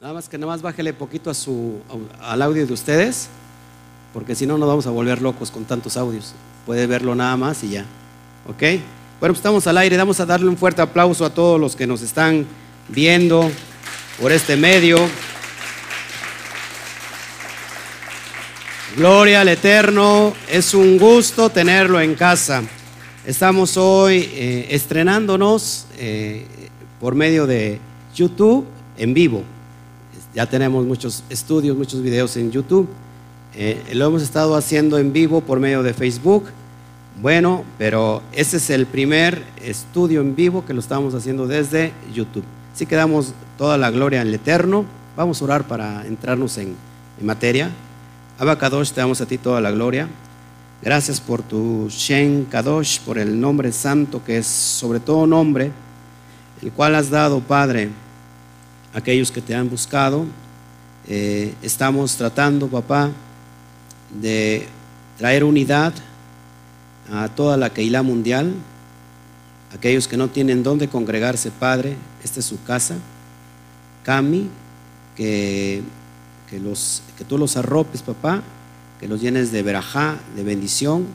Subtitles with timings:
[0.00, 1.32] Nada más que nada más bájele poquito
[2.20, 3.28] al audio de ustedes,
[4.14, 6.34] porque si no nos vamos a volver locos con tantos audios.
[6.66, 7.84] Puede verlo nada más y ya.
[8.46, 8.62] ¿Ok?
[9.18, 9.96] Bueno, pues estamos al aire.
[9.96, 12.46] Vamos a darle un fuerte aplauso a todos los que nos están
[12.86, 13.50] viendo
[14.20, 14.98] por este medio.
[18.96, 20.32] Gloria al Eterno.
[20.48, 22.62] Es un gusto tenerlo en casa.
[23.26, 26.46] Estamos hoy eh, estrenándonos eh,
[27.00, 27.80] por medio de
[28.14, 28.64] YouTube
[28.96, 29.57] en vivo.
[30.38, 32.88] Ya tenemos muchos estudios, muchos videos en YouTube.
[33.56, 36.44] Eh, lo hemos estado haciendo en vivo por medio de Facebook.
[37.20, 42.44] Bueno, pero este es el primer estudio en vivo que lo estamos haciendo desde YouTube.
[42.72, 44.84] Así que damos toda la gloria al Eterno.
[45.16, 46.76] Vamos a orar para entrarnos en,
[47.18, 47.72] en materia.
[48.38, 50.08] Abacadosh, te damos a ti toda la gloria.
[50.82, 55.72] Gracias por tu Shen Kadosh, por el nombre santo que es sobre todo nombre,
[56.62, 57.90] el cual has dado, Padre,
[58.94, 60.26] aquellos que te han buscado.
[61.06, 63.10] Eh, estamos tratando, papá,
[64.20, 64.66] de
[65.16, 65.92] traer unidad
[67.10, 68.52] a toda la Keilah mundial,
[69.74, 72.96] aquellos que no tienen dónde congregarse, Padre, esta es su casa.
[74.04, 74.48] Cami,
[75.16, 75.82] que,
[76.62, 78.42] los, que tú los arropes, papá,
[79.00, 81.06] que los llenes de verajá, de bendición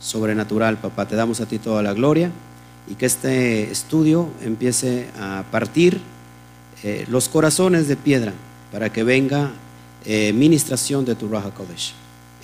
[0.00, 1.06] sobrenatural, papá.
[1.06, 2.30] Te damos a ti toda la gloria
[2.88, 6.00] y que este estudio empiece a partir
[6.84, 8.32] eh, los corazones de piedra
[8.70, 9.50] para que venga
[10.04, 11.92] eh, ministración de tu Raja Kodesh.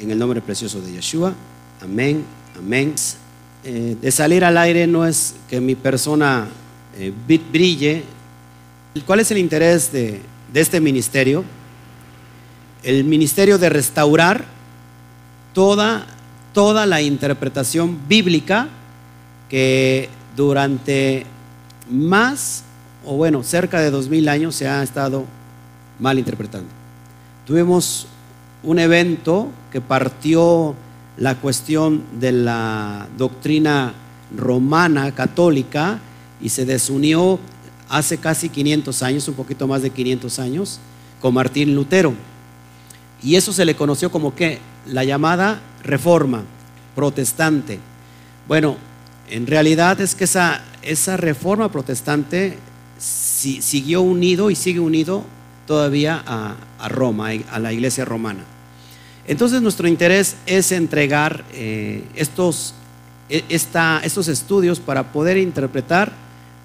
[0.01, 1.35] En el nombre precioso de Yeshua.
[1.81, 2.25] Amén,
[2.59, 2.95] amén.
[3.63, 6.49] Eh, de salir al aire no es que mi persona
[7.27, 8.03] brille.
[9.07, 10.21] ¿Cuál es el interés de,
[10.53, 11.45] de este ministerio?
[12.83, 14.45] El ministerio de restaurar
[15.53, 16.07] toda,
[16.53, 18.69] toda la interpretación bíblica
[19.49, 21.25] que durante
[21.89, 22.65] más
[23.05, 25.25] o bueno, cerca de dos mil años se ha estado
[25.99, 26.69] mal interpretando.
[27.47, 28.07] Tuvimos
[28.63, 30.75] un evento que partió
[31.17, 33.93] la cuestión de la doctrina
[34.37, 36.01] romana católica
[36.41, 37.39] y se desunió
[37.89, 40.81] hace casi 500 años, un poquito más de 500 años,
[41.21, 42.15] con Martín Lutero.
[43.23, 46.43] Y eso se le conoció como que la llamada reforma
[46.95, 47.79] protestante.
[48.49, 48.77] Bueno,
[49.31, 52.59] en realidad es que esa, esa reforma protestante
[52.99, 55.25] siguió unido y sigue unido
[55.67, 58.45] todavía a, Roma, a la iglesia romana.
[59.27, 62.75] Entonces nuestro interés es entregar eh, estos,
[63.31, 66.13] e, estos estudios para poder interpretar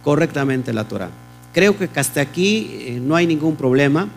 [0.04, 1.10] correctamente la Torah.
[1.54, 4.10] Creo que hasta aquí eh, no hay ningún problema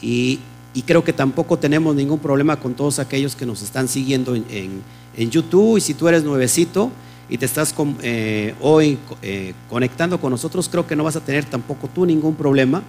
[0.00, 0.40] y,
[0.86, 4.82] creo que tampoco tenemos ningún problema con todos aquellos que nos están siguiendo en,
[5.16, 6.90] en YouTube y si tú eres nuevecito,
[7.30, 11.44] y te estás eh, hoy eh, conectando con nosotros, creo que no vas a tener
[11.44, 12.82] tampoco tú ningún problema,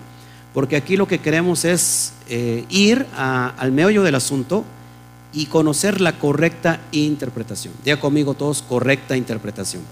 [0.51, 4.65] porque aquí lo que queremos es eh, ir al meollo del asunto
[5.31, 7.73] y conocer la correcta interpretación.
[7.85, 9.83] Diga conmigo todos, correcta interpretación.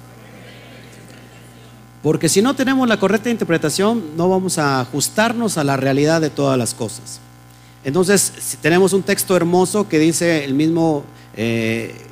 [2.01, 6.29] Porque si no tenemos la correcta interpretación, no vamos a ajustarnos a la realidad de
[6.31, 7.19] todas las cosas.
[7.83, 11.03] Entonces, si tenemos un texto hermoso que dice el mismo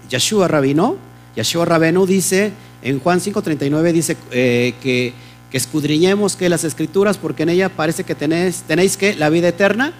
[0.09, 1.06] Yeshua Rabino,
[1.37, 5.13] Yeshua Rabenu dice, en Juan 5:39 dice eh, que,
[5.51, 8.63] escudriñemos que las escrituras, porque en ella parece que tenéis,
[8.97, 9.93] que la vida eterna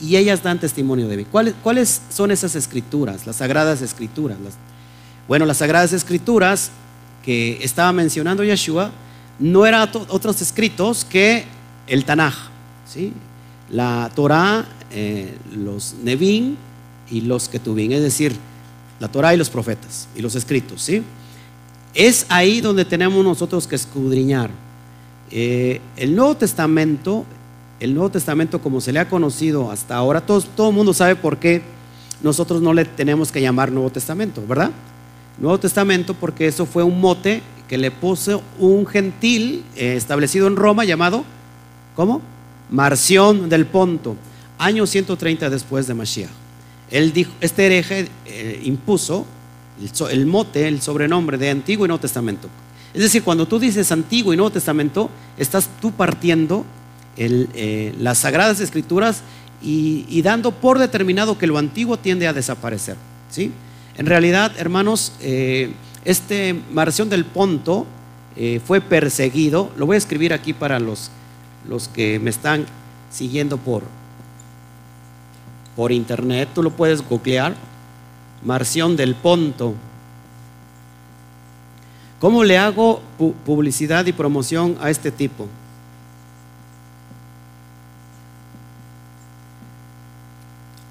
[0.00, 1.24] y ellas dan testimonio de mí.
[1.24, 3.26] ¿Cuáles, ¿Cuáles, son esas escrituras?
[3.26, 4.38] Las sagradas escrituras.
[5.28, 6.70] bueno, las sagradas escrituras
[7.24, 8.90] que estaba mencionando Yeshua
[9.38, 11.44] no eran otros escritos que
[11.86, 12.34] el Tanaj,
[12.84, 13.12] ¿sí?
[13.70, 16.56] la Torah, eh, los Nevin
[17.10, 18.36] y los Ketubin, es decir,
[19.00, 21.02] la Torah y los profetas y los escritos, ¿sí?
[21.94, 24.50] Es ahí donde tenemos nosotros que escudriñar.
[25.30, 27.24] Eh, el Nuevo Testamento,
[27.80, 31.16] el Nuevo Testamento como se le ha conocido hasta ahora, todo, todo el mundo sabe
[31.16, 31.62] por qué
[32.22, 34.70] nosotros no le tenemos que llamar Nuevo Testamento, ¿verdad?
[35.38, 40.56] Nuevo Testamento porque eso fue un mote que le puso un gentil eh, establecido en
[40.56, 41.24] Roma llamado,
[41.94, 42.22] ¿cómo?
[42.70, 44.16] Marción del Ponto,
[44.58, 46.45] año 130 después de Mashiach.
[46.90, 49.26] Él dijo, este hereje eh, impuso
[50.10, 52.48] el, mote, el sobrenombre de Antiguo y Nuevo Testamento.
[52.94, 56.64] Es decir, cuando tú dices Antiguo y Nuevo Testamento, estás tú partiendo
[57.16, 59.22] eh, las sagradas escrituras
[59.62, 62.96] y, dando por determinado que lo antiguo tiende a desaparecer.
[63.30, 63.50] ¿sí?
[63.96, 65.72] En realidad, hermanos, eh,
[66.04, 67.86] este Marción del Ponto
[68.66, 69.72] fue perseguido.
[69.78, 71.10] Lo voy a escribir aquí para los,
[71.66, 72.66] los que me están
[73.10, 73.82] siguiendo por,
[75.76, 77.54] por internet, tú lo puedes googlear,
[78.42, 79.74] Marción del Ponto.
[82.18, 83.02] ¿Cómo le hago
[83.44, 85.46] publicidad y promoción a este tipo?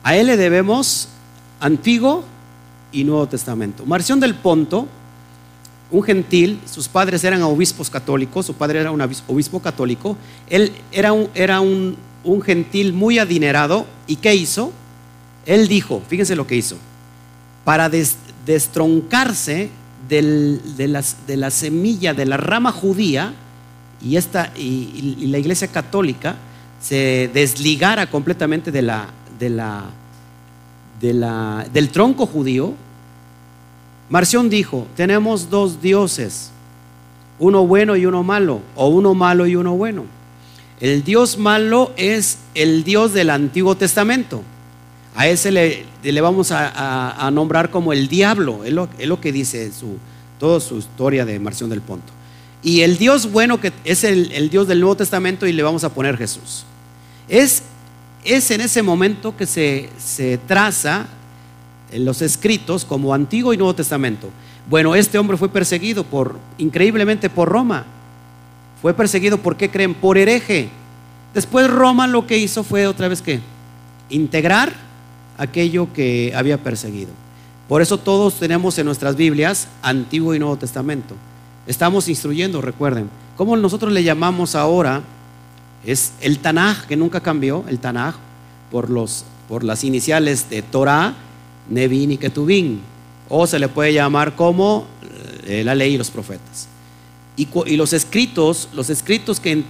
[0.03, 1.09] A él le debemos
[1.59, 2.23] Antiguo
[2.91, 3.87] y Nuevo Testamento.
[3.87, 4.87] Marción del Ponto,
[5.89, 10.15] un gentil, sus padres eran obispos católicos, su padre era un obispo católico,
[10.47, 11.97] él era un, era un,
[12.41, 14.73] gentil muy adinerado, ¿y qué hizo?
[15.45, 16.77] Él dijo, fíjense lo que hizo,
[17.63, 17.89] para
[18.45, 19.69] destroncarse
[20.09, 20.87] de,
[21.27, 23.33] la semilla de la rama judía
[24.01, 26.35] y, esta, y, la iglesia católica
[26.81, 28.89] se desligara completamente del
[31.91, 32.73] tronco judío,
[34.09, 36.51] Marción dijo, tenemos dos dioses,
[37.39, 40.14] uno bueno y uno malo, o uno malo y uno bueno.
[40.79, 44.43] El Dios malo es el Dios del Antiguo Testamento.
[45.15, 49.71] A ese le, vamos a, nombrar como el diablo, es lo, que dice
[50.37, 52.11] toda su historia de Marción del Ponto.
[52.61, 55.93] Y el Dios bueno que es el, Dios del Nuevo Testamento y le vamos a
[55.93, 56.65] poner Jesús.
[57.29, 57.63] Es,
[58.25, 61.05] es en ese momento que se, se traza
[61.91, 64.29] en los escritos como Antiguo y Nuevo Testamento.
[64.69, 67.85] Bueno, este hombre fue perseguido por, increíblemente por Roma.
[68.85, 69.95] Fue perseguido, ¿por qué creen?
[69.95, 70.69] Por hereje.
[71.33, 73.39] Después Roma lo que hizo fue otra vez que
[74.11, 74.73] integrar
[75.39, 77.09] aquello que había perseguido.
[77.67, 81.15] Por eso todos tenemos en nuestras Biblias Antiguo y Nuevo Testamento.
[81.65, 83.09] Estamos instruyendo, recuerden.
[83.37, 85.01] ¿Cómo nosotros le llamamos ahora?
[85.83, 88.13] Es el Tanaj, que nunca cambió, el Tanaj,
[88.69, 91.15] por, los, por las iniciales de Torah,
[91.71, 92.81] Nevin y Ketubin.
[93.29, 94.85] O se le puede llamar como
[95.47, 96.67] eh, la ley y los profetas.
[97.37, 99.63] Y, los escritos, los escritos que,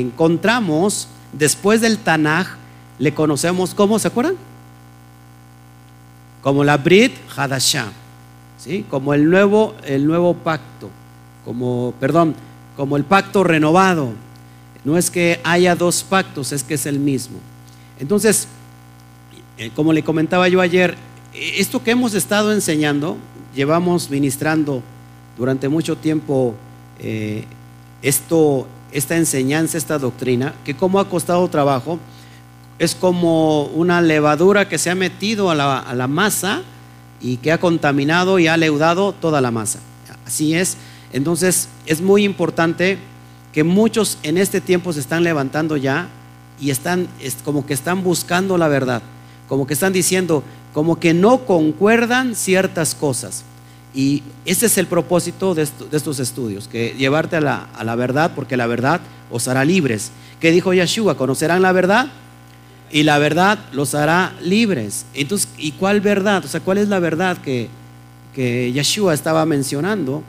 [0.00, 2.56] encontramos después del Tanaj,
[2.98, 4.36] le conocemos como, ¿se acuerdan?
[6.42, 7.92] Como la Brit Hadashah,
[8.58, 8.84] ¿sí?
[8.88, 10.90] como el nuevo, el nuevo pacto
[11.46, 12.34] como, perdón,
[12.76, 14.12] como el pacto renovado.
[14.84, 17.38] No es que haya dos pactos, es que es el mismo.
[18.00, 18.48] Entonces,
[19.56, 20.96] eh, como le comentaba yo ayer,
[21.32, 23.16] esto que hemos estado enseñando,
[23.54, 24.82] llevamos ministrando
[25.38, 26.56] durante mucho tiempo
[26.98, 27.44] eh,
[28.02, 31.98] esto, esta enseñanza, esta doctrina, que como ha costado trabajo,
[32.78, 36.62] es como una levadura que se ha metido a la, a la masa
[37.20, 39.80] y que ha contaminado y ha leudado toda la masa.
[40.26, 40.76] Así es,
[41.12, 42.98] entonces es muy importante
[43.52, 46.08] que muchos en este tiempo se están levantando ya
[46.60, 47.08] y están
[47.44, 49.02] como que están buscando la verdad,
[49.48, 50.42] como que están diciendo,
[50.74, 53.44] como que no concuerdan ciertas cosas.
[53.96, 58.66] Y ese es el propósito de, estos estudios, que llevarte a la, verdad, porque la
[58.66, 59.00] verdad
[59.30, 60.12] os hará libres.
[60.38, 61.16] ¿Qué dijo Yeshua?
[61.16, 62.08] Conocerán la verdad
[62.92, 65.06] y la verdad los hará libres.
[65.14, 66.44] Entonces, ¿y cuál verdad?
[66.44, 67.70] O sea, ¿cuál es la verdad que,
[68.34, 70.22] que Yeshua estaba mencionando?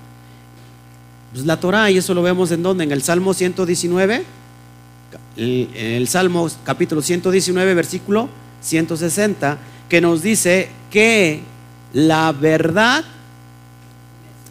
[1.33, 4.23] Pues la Torah, y eso lo vemos en donde, en el Salmo 119,
[5.35, 8.29] en el Salmo capítulo 119, versículo
[8.61, 9.57] 160,
[9.89, 11.41] que nos dice que
[11.91, 13.03] la verdad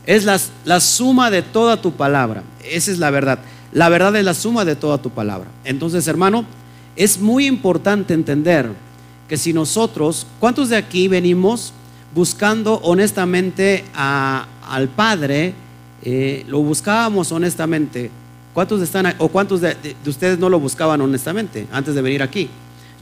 [0.06, 2.42] es la, la suma de toda tu palabra.
[2.64, 3.40] Esa es la verdad.
[3.72, 5.48] La verdad es la suma de toda tu palabra.
[5.64, 6.46] Entonces, hermano,
[6.94, 8.70] es muy importante entender
[9.28, 11.72] que si nosotros, ¿cuántos de aquí venimos
[12.14, 15.54] buscando honestamente al Padre?
[16.02, 18.10] Eh, lo buscábamos honestamente.
[18.54, 19.76] ¿Cuántos están o cuántos de,
[20.06, 22.48] ustedes no lo buscaban honestamente antes de venir aquí?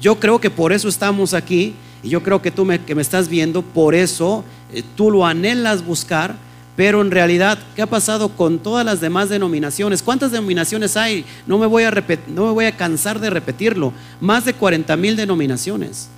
[0.00, 3.02] Yo creo que por eso estamos aquí y yo creo que tú me, que me
[3.02, 4.42] estás viendo, por eso
[4.73, 6.34] eh, tú lo anhelas buscar,
[6.76, 10.02] pero en realidad, ¿qué ha pasado con todas las demás denominaciones?
[10.02, 11.25] ¿Cuántas denominaciones hay?
[11.47, 11.90] No me voy a,
[12.28, 13.93] no me voy a cansar de repetirlo.
[14.21, 16.09] Más de 40 mil denominaciones.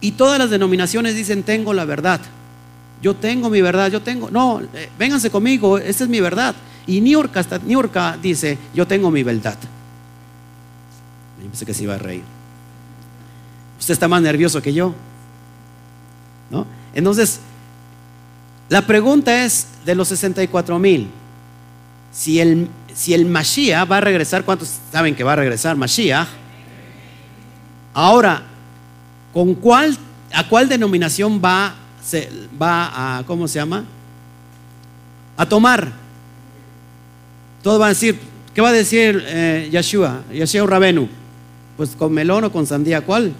[0.00, 2.20] Y todas las denominaciones dicen, tengo la verdad
[3.04, 6.54] yo tengo mi verdad, yo tengo, no, eh, vénganse conmigo, esta es mi verdad.
[6.86, 9.58] Y Niurka, Niurka dice, yo tengo mi verdad.
[11.42, 12.22] Yo pensé que se iba a reír.
[13.78, 14.94] Usted está más nervioso que yo.
[16.48, 16.66] ¿No?
[16.94, 17.40] Entonces,
[18.74, 21.08] la pregunta es de los 64 mil.
[22.10, 26.26] Si el, si el Mashiach va a regresar, ¿cuántos saben que va a regresar Mashiach?
[27.92, 28.42] Ahora,
[29.32, 29.96] ¿con cuál,
[30.32, 31.76] a cuál denominación va
[32.58, 33.84] a, ¿cómo se llama?
[35.36, 35.92] A tomar.
[37.62, 38.18] Todos van a decir,
[38.52, 41.08] ¿qué va a decir eh, Yeshua, Yeshua Rabenu?
[41.76, 43.34] Pues con melón o con sandía, ¿cuál?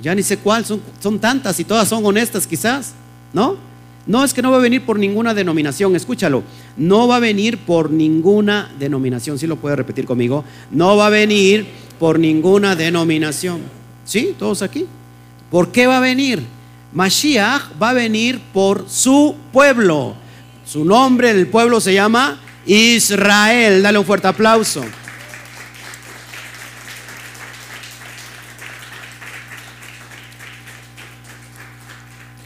[0.00, 2.94] Ya ni sé cuál, son, son tantas y todas son honestas quizás,
[3.34, 3.70] ¿no?
[4.06, 6.42] No es que no va a venir por ninguna denominación, escúchalo,
[6.76, 11.10] no va a venir por ninguna denominación, si lo puede repetir conmigo, no va a
[11.10, 11.66] venir
[11.98, 13.60] por ninguna denominación.
[14.04, 14.34] ¿Sí?
[14.38, 14.86] ¿Todos aquí?
[15.50, 16.42] ¿Por qué va a venir?
[16.92, 20.14] Mashiach va a venir por su pueblo.
[20.66, 23.82] Su nombre el pueblo se llama Israel.
[23.82, 24.82] Dale un fuerte aplauso.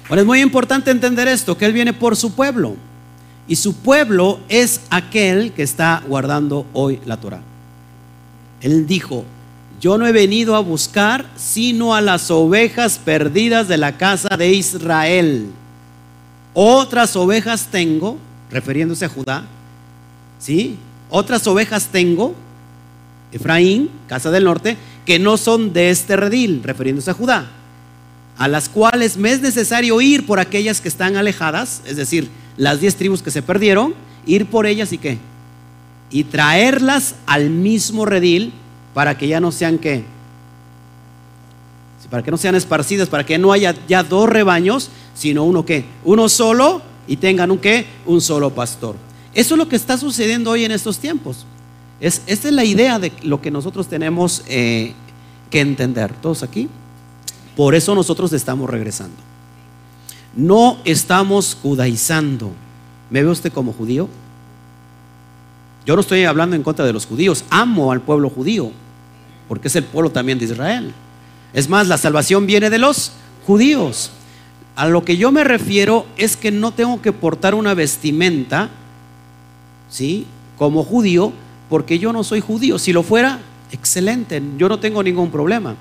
[0.09, 2.77] Ahora es muy importante entender esto, que Él viene por su pueblo.
[3.49, 7.43] Y su pueblo es aquel que está guardando hoy la Torah.
[8.61, 9.25] Él dijo,
[9.81, 14.53] yo no he venido a buscar sino a las ovejas perdidas de la casa de
[14.53, 15.51] Israel.
[16.55, 18.17] Otras ovejas tengo,
[18.51, 19.45] refiriéndose a Judá,
[20.39, 20.79] ¿sí?
[21.11, 22.35] Otras ovejas tengo,
[23.31, 27.47] Efraín, casa del norte, que no son de este redil, refiriéndose a Judá,
[28.39, 32.81] a las cuales me es necesario ir por aquellas que están alejadas, es decir, las
[32.81, 33.95] diez tribus que se perdieron,
[34.27, 35.19] ir por ellas y qué?
[36.11, 38.53] Y traerlas al mismo redil
[38.95, 40.05] para que ya no sean qué?
[42.11, 45.85] Para que no sean esparcidas, para que no haya ya dos rebaños, sino uno qué?
[46.05, 47.87] Uno solo y tengan un qué?
[48.05, 48.95] Un solo pastor.
[49.35, 51.47] Eso es lo que está sucediendo hoy en estos tiempos.
[52.01, 54.93] Es, esta es la idea de lo que nosotros tenemos eh,
[55.51, 56.13] que entender.
[56.23, 56.69] ¿Todos aquí?
[57.57, 59.17] Por eso nosotros estamos regresando.
[60.37, 62.53] No estamos judaizando.
[63.09, 64.09] ¿Me ve usted como judío?
[65.87, 67.45] Yo no estoy hablando en contra de los judíos.
[67.49, 68.71] Amo al pueblo judío,
[69.49, 70.93] porque es el pueblo también de Israel.
[71.55, 73.13] Es más, la salvación viene de los
[73.47, 74.11] judíos.
[74.75, 78.69] A lo que yo me refiero es que no tengo que portar una vestimenta,
[79.89, 80.27] ¿sí?
[80.59, 81.33] Como judío,
[81.71, 82.79] porque yo no soy judío.
[82.79, 83.39] Si lo fuera,
[83.71, 85.77] excelente, yo no tengo ningún problema.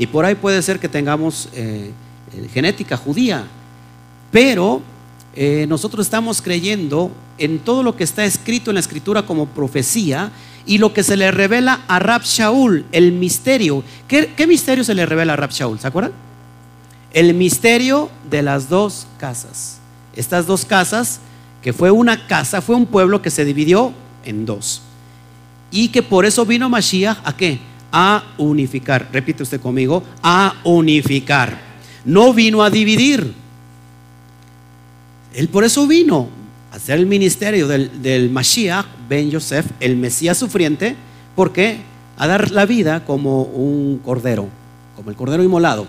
[0.00, 1.90] Y por ahí puede ser que tengamos eh,
[2.32, 3.44] eh, genética judía,
[4.32, 4.80] pero
[5.36, 10.32] eh, nosotros estamos creyendo en todo lo que está escrito en la escritura como profecía
[10.64, 13.84] y lo que se le revela a Rab Shaul, el misterio.
[14.08, 15.78] ¿Qué, misterio se le revela a Rab Shaul?
[15.78, 16.12] ¿Se acuerdan?
[17.12, 19.80] El misterio de las dos casas.
[20.16, 21.20] Estas dos casas,
[21.60, 23.92] que fue una casa, fue un pueblo que se dividió
[24.24, 24.80] en dos.
[25.70, 27.68] Y que por eso vino Mashiach a qué?
[27.92, 29.08] A unificar.
[29.12, 31.60] Repite usted conmigo, a unificar.
[32.04, 33.34] No vino a dividir.
[35.34, 36.28] Él por eso vino
[36.72, 40.96] a hacer el ministerio del, del Mashiach, Ben Yosef, el Mesías sufriente,
[41.36, 41.78] porque
[42.16, 44.48] a dar la vida como un cordero,
[44.94, 45.86] como el cordero inmolado.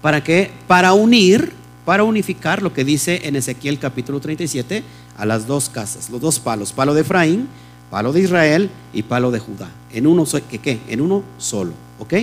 [0.00, 0.50] ¿Para qué?
[0.66, 1.52] Para unir,
[1.84, 4.82] para unificar lo que dice en Ezequiel capítulo 37
[5.16, 7.48] a las dos casas, los dos palos, palo de Efraín
[7.94, 9.70] palo de Israel y palo de Judá.
[9.92, 10.80] En uno, ¿qué?
[10.88, 11.74] En uno solo.
[12.00, 12.14] ¿Ok?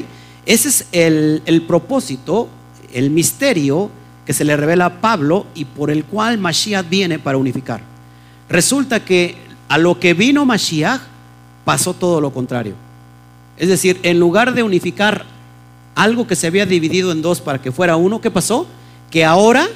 [0.46, 2.50] Ese es el, el propósito,
[2.92, 3.90] el misterio
[4.26, 7.80] que se le revela a Pablo y por el cual Mashiach viene para unificar.
[8.50, 9.38] Resulta que
[9.70, 11.00] a lo que vino Mashiach
[11.64, 12.74] pasó todo lo contrario.
[13.56, 15.24] Es decir, en lugar de unificar
[15.96, 18.68] algo que se había dividido en dos para que fuera uno, ¿qué pasó?
[19.10, 19.70] Que ahora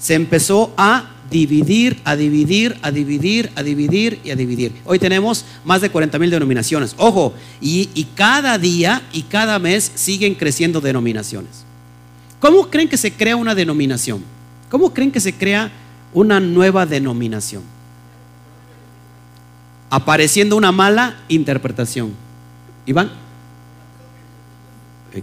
[0.00, 4.72] se empezó a dividir, a dividir, a dividir, a dividir y a dividir.
[4.84, 6.94] Hoy tenemos más de 40 mil denominaciones.
[6.98, 11.64] Ojo, y, y, cada día y cada mes siguen creciendo denominaciones.
[12.40, 14.22] ¿Cómo creen que se crea una denominación?
[14.70, 15.70] ¿Cómo creen que se crea
[16.12, 17.62] una nueva denominación?
[19.90, 22.12] Apareciendo una mala interpretación.
[22.86, 23.10] Iván.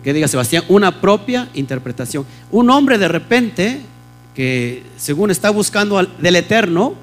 [0.03, 0.63] ¿Qué diga Sebastián?
[0.69, 2.25] Una propia interpretación.
[2.51, 3.81] Un hombre de repente
[4.35, 6.95] que según está buscando del eterno,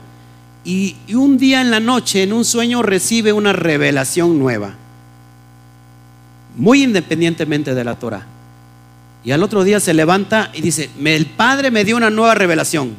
[0.65, 4.75] y, un día en la noche, en un sueño, recibe una revelación nueva,
[6.57, 8.27] muy independientemente de la Torah.
[9.25, 12.95] Y al otro día se levanta y dice, el Padre me dio una nueva revelación.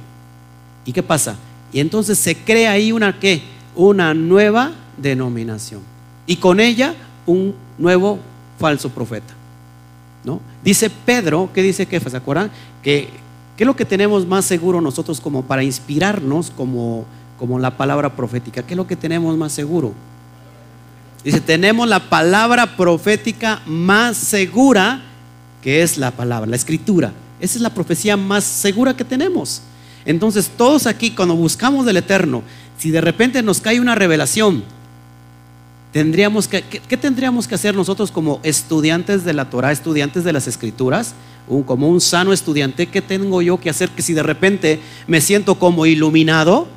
[0.86, 1.36] ¿Y qué pasa?
[1.72, 3.42] Y entonces se crea ahí una qué?
[3.76, 5.82] Una nueva denominación.
[6.26, 6.96] Y con ella
[7.26, 8.20] un nuevo
[8.60, 9.34] falso profeta.
[10.24, 10.40] ¿No?
[10.64, 12.52] Dice Pedro, ¿qué dice que ¿Se acuerdan?
[12.84, 13.10] Que
[13.62, 17.06] ¿Qué es lo que tenemos más seguro nosotros como para inspirarnos como,
[17.38, 18.64] como la palabra profética?
[18.64, 19.94] ¿Qué es lo que tenemos más seguro?
[21.24, 25.04] Dice, tenemos la palabra profética más segura
[25.62, 27.14] que es la palabra, la escritura.
[27.40, 29.62] Esa es la profecía más segura que tenemos.
[30.06, 32.42] Entonces, todos aquí, cuando buscamos del Eterno,
[32.80, 34.64] si de repente nos cae una revelación,
[35.92, 40.48] tendríamos que, ¿qué, tendríamos que hacer nosotros como estudiantes de la Torah, estudiantes de las
[40.48, 41.16] Escrituras?
[41.66, 45.56] como un sano estudiante, ¿qué tengo yo que hacer que si de repente me siento
[45.56, 46.68] como iluminado?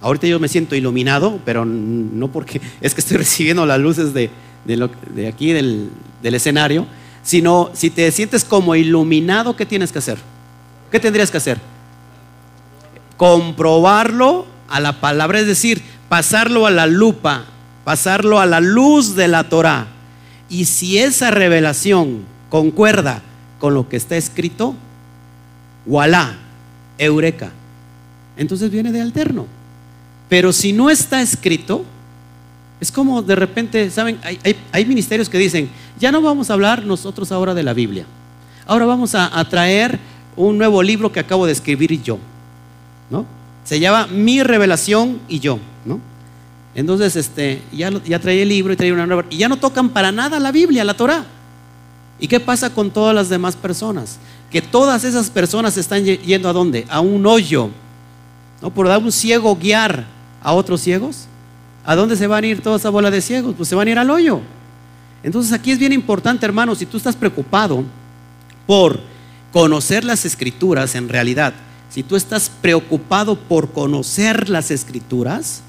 [0.00, 4.30] Ahorita yo me siento iluminado, pero no porque es que estoy recibiendo las luces de,
[4.64, 5.90] de, aquí del,
[6.22, 6.86] del escenario,
[7.22, 10.18] sino si te sientes como iluminado, ¿qué tienes que hacer?
[10.90, 11.58] ¿Qué tendrías que hacer?
[13.16, 17.44] Comprobarlo a la palabra, es decir, pasarlo a la lupa,
[17.84, 19.86] pasarlo a la luz de la Torah.
[20.48, 23.22] Y si esa revelación concuerda
[23.58, 24.74] con lo que está escrito,
[25.86, 26.36] voilà,
[26.98, 27.50] eureka.
[28.36, 29.46] Entonces viene de alterno.
[30.28, 31.84] Pero si no está escrito,
[32.80, 34.18] es como de repente, ¿saben?
[34.72, 35.70] Hay, ministerios que dicen,
[36.00, 38.06] ya no vamos a hablar nosotros ahora de la Biblia.
[38.66, 39.98] Ahora vamos a, traer
[40.36, 42.18] un nuevo libro que acabo de escribir yo,
[43.10, 43.24] ¿no?
[43.64, 46.00] Se llama Mi revelación y yo, ¿no?
[46.74, 49.90] Entonces, este, ya, ya traía el libro y traía una nueva, y ya no tocan
[49.90, 51.24] para nada la Biblia, la Torah.
[52.18, 54.18] ¿Y qué pasa con todas las demás personas?
[54.50, 56.86] Que todas esas personas están yendo a dónde?
[56.88, 57.70] A un hoyo.
[58.60, 58.70] ¿No?
[58.70, 60.06] Por dar un ciego guiar
[60.40, 61.26] a otros ciegos.
[61.84, 63.54] ¿A dónde se van a ir toda esa bola de ciegos?
[63.56, 64.40] Pues se van a ir al hoyo.
[65.22, 67.84] Entonces aquí es bien importante, hermano, si tú estás preocupado
[68.66, 69.00] por
[69.52, 71.54] conocer las escrituras en realidad,
[71.90, 75.62] si tú estás preocupado por conocer las escrituras,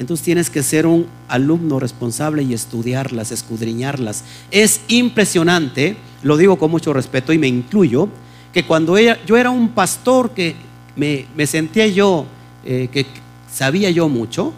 [0.00, 4.24] entonces tienes que ser un alumno responsable y estudiarlas, escudriñarlas.
[4.50, 8.08] Es impresionante, lo digo con mucho respeto y me incluyo,
[8.50, 10.56] que cuando yo era un pastor que
[10.96, 12.24] me, sentía yo,
[12.64, 13.04] eh, que
[13.52, 14.54] sabía yo mucho,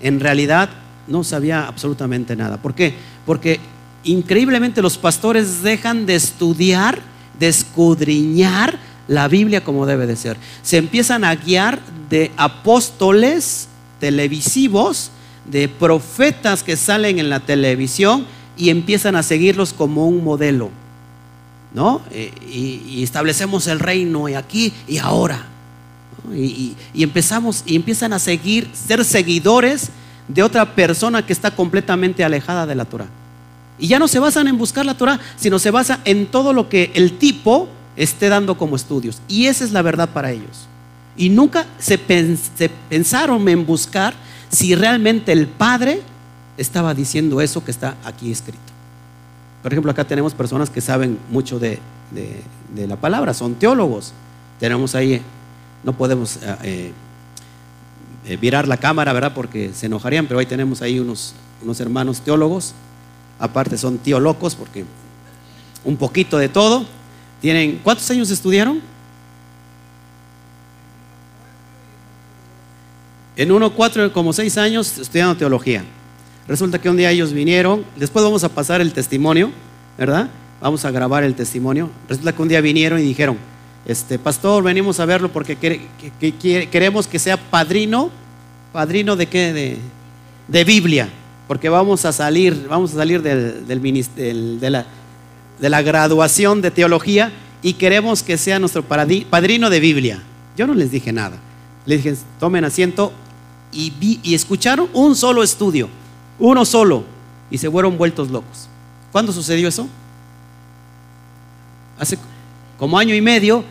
[0.00, 0.68] en realidad
[1.08, 2.58] no sabía absolutamente nada.
[2.58, 2.94] ¿Por qué?
[3.24, 3.60] Porque
[4.04, 6.98] increíblemente los pastores dejan de estudiar,
[7.40, 10.36] de escudriñar la Biblia como debe de ser.
[10.62, 11.80] Se empiezan a guiar
[12.10, 13.68] de apóstoles
[14.02, 15.12] televisivos,
[15.44, 20.70] de profetas que salen en la televisión y empiezan a seguirlos como un modelo.
[21.72, 22.02] ¿No?
[22.10, 25.46] Eh, y, establecemos el reino y aquí y ahora.
[26.34, 29.90] Y, empezamos y empiezan a seguir, ser seguidores
[30.26, 33.08] de otra persona que está completamente alejada de la Torah.
[33.78, 36.68] Y ya no se basan en buscar la Torah, sino se basa en todo lo
[36.68, 39.22] que el tipo esté dando como estudios.
[39.28, 40.66] Y esa es la verdad para ellos.
[41.16, 44.14] Y nunca se, pensaron en buscar
[44.50, 46.00] si realmente el Padre
[46.56, 48.60] estaba diciendo eso que está aquí escrito.
[49.62, 51.78] Por ejemplo, acá tenemos personas que saben mucho de,
[52.74, 54.12] la palabra, son teólogos.
[54.58, 55.20] Tenemos ahí,
[55.84, 56.92] no podemos eh,
[58.26, 59.32] eh, virar la cámara, ¿verdad?
[59.34, 62.74] Porque se enojarían, pero ahí tenemos ahí unos, unos hermanos teólogos
[63.42, 64.84] Aparte son tío locos porque
[65.84, 66.86] un poquito de todo.
[67.40, 68.80] Tienen, ¿cuántos años estudiaron?
[73.36, 75.84] En uno, cuatro, como seis años estudiando teología.
[76.46, 79.50] Resulta que un día ellos vinieron, después vamos a pasar el testimonio,
[79.96, 80.28] ¿verdad?
[80.60, 81.90] Vamos a grabar el testimonio.
[82.08, 83.38] Resulta que un día vinieron y dijeron,
[83.86, 85.56] este pastor, venimos a verlo porque
[86.70, 88.10] queremos que sea padrino,
[88.72, 89.52] padrino de qué?
[89.52, 89.78] De,
[90.48, 91.08] de Biblia
[91.52, 94.86] porque vamos a salir, vamos a salir del, de, la,
[95.60, 100.22] de la graduación de teología y queremos que sea nuestro padrino de Biblia.
[100.56, 101.36] Yo no les dije nada.
[101.86, 103.12] Les dije, tomen asiento
[103.72, 105.88] y, escucharon un solo estudio,
[106.38, 107.04] uno solo,
[107.50, 108.68] y se fueron vueltos locos.
[109.10, 109.88] ¿Cuándo sucedió eso?
[111.98, 112.18] Hace
[112.78, 113.64] como año y medio.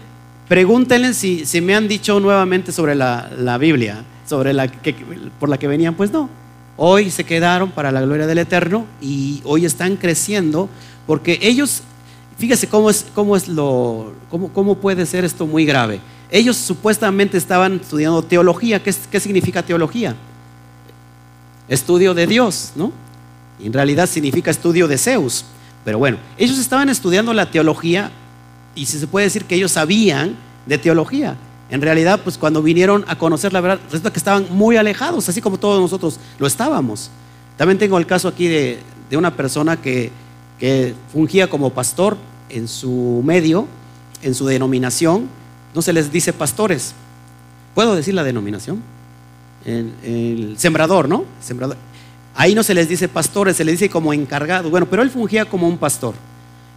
[0.48, 4.94] Pregúntenle si, me han dicho nuevamente sobre la, la Biblia, sobre la que,
[5.40, 5.96] por la que venían.
[5.96, 6.30] Pues no,
[6.84, 10.70] Hoy se quedaron para la gloria del Eterno y hoy están creciendo
[11.06, 11.84] porque ellos,
[12.40, 16.00] fíjese cómo es, cómo es lo, cómo, cómo puede ser esto muy grave.
[16.32, 18.82] Ellos supuestamente estaban estudiando teología.
[18.82, 20.16] ¿Qué, significa teología?
[21.68, 22.94] Estudio de Dios, ¿no?
[23.62, 25.46] En realidad significa estudio de Zeus.
[25.84, 28.12] Pero bueno, ellos estaban estudiando la teología
[28.76, 31.36] y se puede decir que ellos sabían de teología.
[31.70, 35.42] En realidad, pues cuando vinieron a conocer la verdad, resulta que estaban muy alejados, así
[35.42, 37.10] como todos nosotros lo estábamos.
[37.58, 38.80] También tengo el caso aquí de,
[39.12, 40.12] una persona que,
[41.12, 42.18] fungía como pastor
[42.50, 43.68] en su medio,
[44.22, 45.28] en su denominación.
[45.74, 46.94] No se les dice pastores.
[47.74, 48.82] ¿Puedo decir la denominación?
[49.66, 51.26] El, sembrador, ¿no?
[51.40, 51.78] Sembrador.
[52.36, 54.70] Ahí no se les dice pastores, se les dice como encargado.
[54.70, 56.16] Bueno, pero él fungía como un pastor.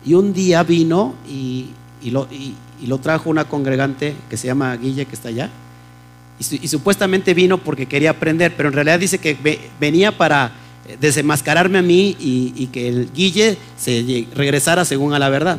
[0.04, 1.70] Y un día vino y,
[2.86, 5.50] lo trajo una congregante que se llama Guille, que está allá.
[6.38, 9.36] Y, supuestamente vino porque quería aprender, pero en realidad dice que
[9.80, 10.52] venía para
[10.86, 15.58] eh, desenmascararme a mí y, que el Guille se regresara según a la verdad.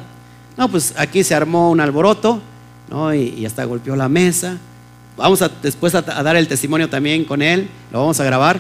[0.58, 2.42] No, pues aquí se armó un alboroto,
[2.90, 3.14] ¿no?
[3.14, 4.58] Y, hasta golpeó la mesa.
[5.18, 8.60] Vamos después a, dar el testimonio también con él, lo vamos a grabar.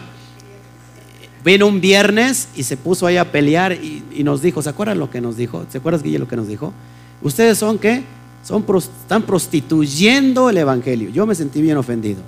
[1.43, 4.97] Vino un viernes y se puso ahí a pelear y, y nos dijo, ¿se acuerdan
[4.99, 5.65] lo que nos dijo?
[5.69, 6.73] ¿Se acuerdas, Guille, lo que nos dijo?
[7.21, 8.03] Ustedes son qué?
[8.77, 11.09] están prostituyendo el Evangelio.
[11.09, 12.21] Yo me sentí bien ofendido.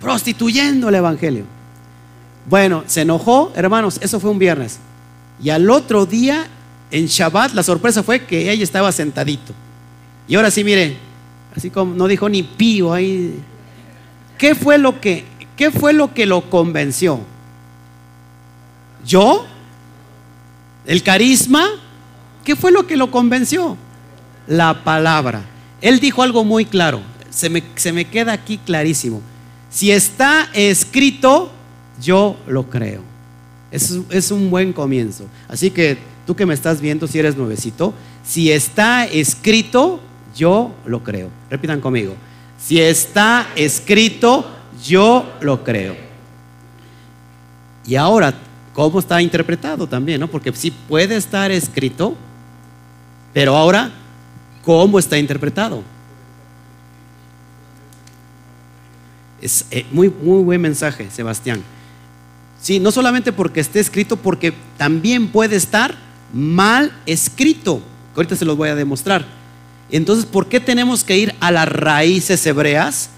[0.00, 1.44] Prostituyendo el Evangelio.
[2.48, 4.78] Bueno, se enojó, hermanos, eso fue un viernes.
[5.42, 6.46] Y al otro día,
[6.90, 9.52] en Shabbat, la sorpresa fue que ella estaba sentadito.
[10.26, 10.96] Y ahora sí, mire,
[11.56, 13.40] así como no dijo ni pío ahí.
[14.38, 15.24] ¿Qué fue lo que,
[15.56, 17.20] qué fue lo, que lo convenció?
[19.06, 19.46] ¿Yo?
[20.86, 21.66] ¿El carisma?
[22.44, 23.76] ¿Qué fue lo que lo convenció?
[24.46, 25.44] la palabra.
[25.80, 29.20] Él dijo algo muy claro, se me, se me queda aquí clarísimo.
[29.70, 31.50] Si está escrito,
[32.00, 33.02] yo lo creo.
[33.70, 35.26] Es, es un buen comienzo.
[35.48, 37.92] Así que tú que me estás viendo, si eres nuevecito,
[38.24, 40.00] si está escrito,
[40.34, 41.30] yo lo creo.
[41.50, 42.14] Repitan conmigo.
[42.58, 44.46] Si está escrito,
[44.82, 45.96] yo lo creo.
[47.86, 48.34] Y ahora,
[48.72, 50.20] ¿cómo está interpretado también?
[50.20, 50.28] ¿no?
[50.28, 52.16] Porque sí puede estar escrito,
[53.32, 53.90] pero ahora,
[54.62, 55.82] ¿cómo está interpretado?
[59.40, 61.62] Es eh, muy, muy buen mensaje, Sebastián.
[62.60, 65.94] Sí, no solamente porque esté escrito, porque también puede estar
[66.32, 67.82] mal escrito.
[68.16, 69.26] Ahorita se los voy a demostrar.
[69.90, 73.10] Entonces, ¿por qué tenemos que ir a las raíces hebreas?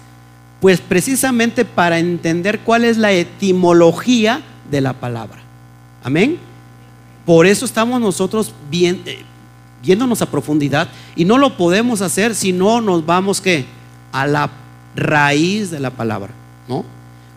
[0.59, 5.39] Pues precisamente para entender cuál es la etimología de la palabra.
[6.03, 6.37] Amén.
[7.25, 9.23] Por eso estamos nosotros eh,
[9.83, 13.65] viéndonos a profundidad y no lo podemos hacer si no nos vamos que
[14.11, 14.49] a la
[14.95, 16.31] raíz de la palabra,
[16.67, 16.85] ¿no?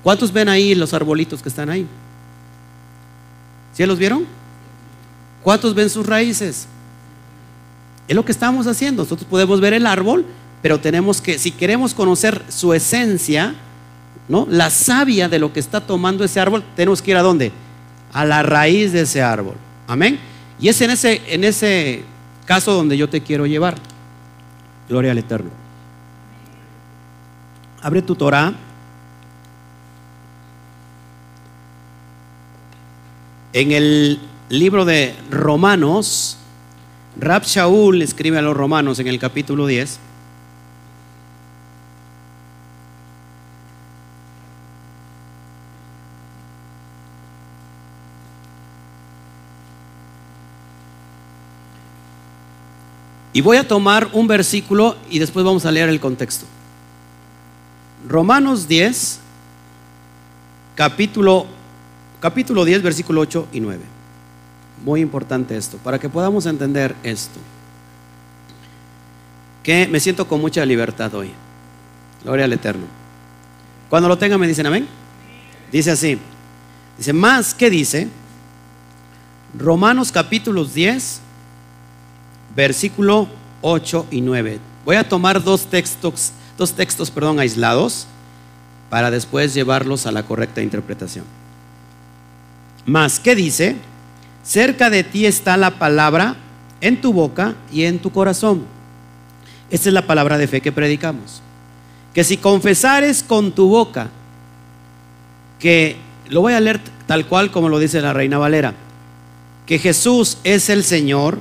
[0.03, 1.87] ¿Cuántos ven ahí los arbolitos que están ahí?
[3.75, 4.25] ¿Sí los vieron?
[5.43, 6.66] ¿Cuántos ven sus raíces?
[8.11, 9.05] Es lo que estamos haciendo.
[9.05, 10.27] Nosotros podemos ver el árbol,
[10.62, 13.55] pero tenemos que, si queremos conocer su esencia,
[14.27, 14.49] ¿no?
[14.51, 17.53] La savia de lo que está tomando ese árbol, tenemos que ir a dónde?
[18.12, 19.55] A la raíz de ese árbol.
[19.87, 20.18] Amén.
[20.59, 22.03] Y es en ese, en ese
[22.46, 23.77] caso donde yo te quiero llevar.
[24.88, 25.51] Gloria al Eterno.
[27.81, 28.53] Abre tu Torah.
[33.53, 34.18] En el
[34.49, 36.39] libro de Romanos,
[37.20, 39.98] Rab Shaul escribe a los romanos en el capítulo 10.
[53.35, 56.46] Y voy a tomar un versículo y después vamos a leer el contexto.
[58.09, 59.20] Romanos 10,
[60.74, 61.46] capítulo,
[62.18, 64.00] capítulo 10, versículo 8 y 9.
[64.85, 67.38] Muy importante esto, para que podamos entender esto.
[69.62, 71.33] Que me siento con mucha libertad hoy.
[72.25, 72.87] Gloria al Eterno.
[73.88, 74.87] Cuando lo tengan me dicen amén.
[75.71, 76.19] Dice así.
[76.97, 78.09] Dice, más, ¿qué dice?
[79.59, 81.21] Romanos capítulos 10,
[82.55, 83.29] versículo
[83.62, 84.61] 8 y 9.
[84.85, 88.07] Voy a tomar dos textos, dos textos perdón, aislados
[88.90, 91.25] para después llevarlos a la correcta interpretación.
[92.87, 93.77] Más, ¿qué dice?
[94.42, 96.37] Cerca de ti está la palabra
[96.81, 98.64] en tu boca y en tu corazón.
[99.70, 101.42] Esta es la palabra de fe que predicamos.
[102.14, 104.09] Que si confesares con tu boca,
[105.59, 105.96] que
[106.29, 108.74] lo voy a leer tal cual como lo dice la reina Valera,
[109.66, 111.38] que Jesús es el Señor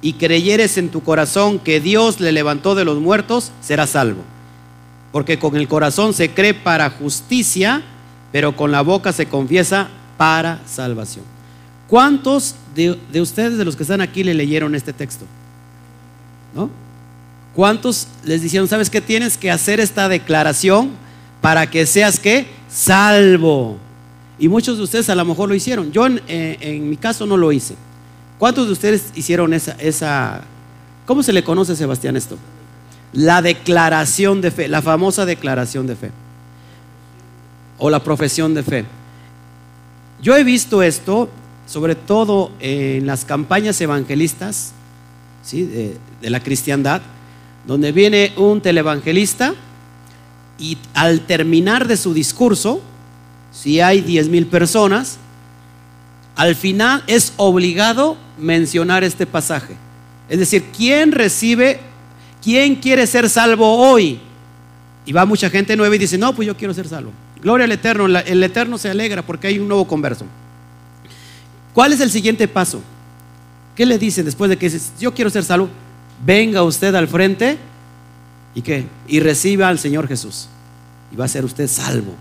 [0.00, 4.22] y creyeres en tu corazón que Dios le levantó de los muertos, serás salvo.
[5.12, 7.82] Porque con el corazón se cree para justicia,
[8.32, 11.37] pero con la boca se confiesa para salvación.
[11.88, 15.24] ¿Cuántos de, ustedes, de los que están aquí, le leyeron este texto?
[16.54, 16.70] ¿No?
[17.54, 20.90] ¿Cuántos les dijeron, sabes que tienes que hacer esta declaración
[21.40, 23.78] para que seas que salvo?
[24.38, 25.90] Y muchos de ustedes a lo mejor lo hicieron.
[25.90, 27.74] Yo en, eh, en mi caso no lo hice.
[28.38, 30.42] ¿Cuántos de ustedes hicieron esa, esa,
[31.06, 32.36] ¿cómo se le conoce, Sebastián, esto?
[33.14, 36.10] La declaración de fe, la famosa declaración de fe.
[37.78, 38.84] O la profesión de fe.
[40.20, 41.30] Yo he visto esto,
[41.68, 44.72] sobre todo en las campañas evangelistas
[45.52, 47.02] de, de la cristiandad,
[47.66, 49.54] donde viene un televangelista
[50.58, 52.80] y al terminar de su discurso,
[53.52, 55.18] si hay diez mil personas,
[56.36, 59.76] al final es obligado mencionar este pasaje.
[60.28, 61.80] Es decir, ¿quién recibe,
[62.42, 64.20] quién quiere ser salvo hoy?
[65.04, 67.12] Y va mucha gente nueva y dice, no, pues yo quiero ser salvo.
[67.42, 70.24] Gloria al Eterno, el Eterno se alegra porque hay un nuevo converso.
[71.78, 72.82] ¿Cuál es el siguiente paso?
[73.76, 75.68] ¿Qué le dicen después de que dice, yo quiero ser salvo?
[76.26, 77.56] Venga usted al frente
[78.52, 78.64] y?
[79.06, 80.48] Y reciba al Señor Jesús.
[81.12, 82.14] Y va a ser usted salvo.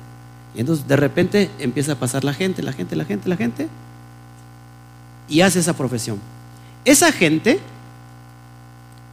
[0.55, 3.67] Y entonces de repente empieza a pasar la gente, la gente, la gente, la gente
[5.27, 6.19] y hace esa profesión.
[6.85, 7.59] Esa gente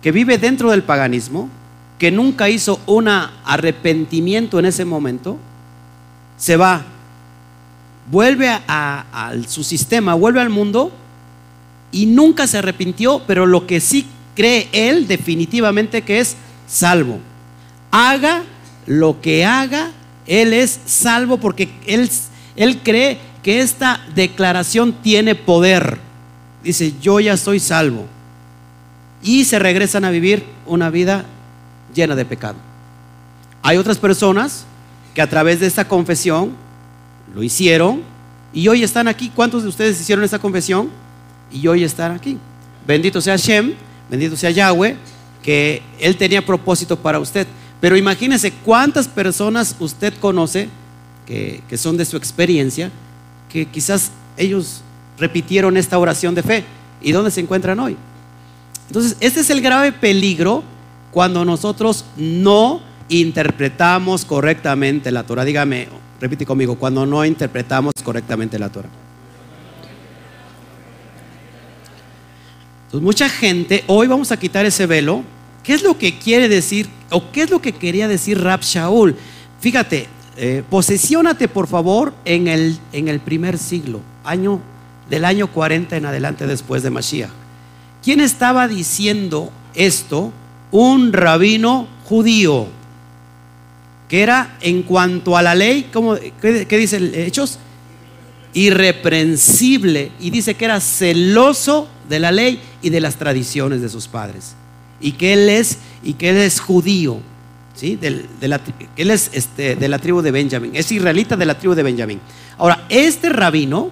[0.03, 1.49] que vive dentro del paganismo,
[1.99, 5.39] que nunca hizo un arrepentimiento en ese momento,
[6.37, 6.85] se va,
[8.11, 10.93] vuelve a, su sistema, vuelve al mundo
[11.93, 16.37] y nunca se arrepintió, pero lo que sí cree él definitivamente que es
[16.67, 17.21] salvo.
[17.91, 18.43] Haga
[18.87, 19.91] lo que haga,
[20.27, 22.11] él es salvo porque él,
[22.57, 25.99] él cree que esta declaración tiene poder
[26.65, 28.07] dice, yo ya soy salvo.
[29.23, 31.25] Y se regresan a vivir una vida
[31.95, 32.57] llena de pecado.
[33.63, 34.65] Hay otras personas
[35.15, 36.53] que a través de esta confesión
[37.35, 38.03] lo hicieron
[38.53, 39.31] y hoy están aquí.
[39.35, 40.89] ¿Cuántos de ustedes hicieron esta confesión?
[41.53, 42.39] Y hoy están aquí.
[42.87, 43.75] Bendito sea Shem,
[44.09, 44.97] bendito sea Yahweh,
[45.43, 47.47] que Él tenía propósito para usted.
[47.81, 50.69] Pero imagínese cuántas personas usted conoce
[51.27, 52.91] que, que son de su experiencia,
[53.51, 54.83] que quizás ellos
[55.19, 56.65] repitieron esta oración de fe.
[57.03, 57.97] ¿Y dónde se encuentran hoy?
[58.87, 60.63] Entonces, este es el grave peligro
[61.11, 65.45] cuando nosotros no interpretamos correctamente la Torah.
[65.45, 65.89] Dígame,
[66.25, 68.89] repite conmigo, cuando no interpretamos correctamente la Torah.
[72.87, 75.23] Entonces, mucha gente, hoy vamos a quitar ese velo.
[75.63, 79.17] ¿Qué es lo que quiere decir o qué es lo que quería decir Rab Shaul?
[79.61, 80.07] Fíjate,
[80.39, 84.63] eh, posesiónate por favor en el, en el primer siglo, año
[85.11, 87.29] del año 40 en adelante después de Mashiach.
[88.03, 90.33] ¿Quién estaba diciendo esto?
[90.71, 92.69] Un rabino judío,
[94.15, 97.59] que era en cuanto a la ley, ¿cómo, qué, dice Hechos?
[98.53, 100.13] Irreprensible.
[100.21, 104.55] Y dice que era celoso de la ley y de las tradiciones de sus padres.
[105.01, 107.19] Y que él es, y que él es judío.
[107.75, 107.99] ¿Sí?
[108.01, 112.21] Él es este, de la tribu de Benjamín, es israelita de la tribu de Benjamín.
[112.57, 113.91] Ahora, este rabino,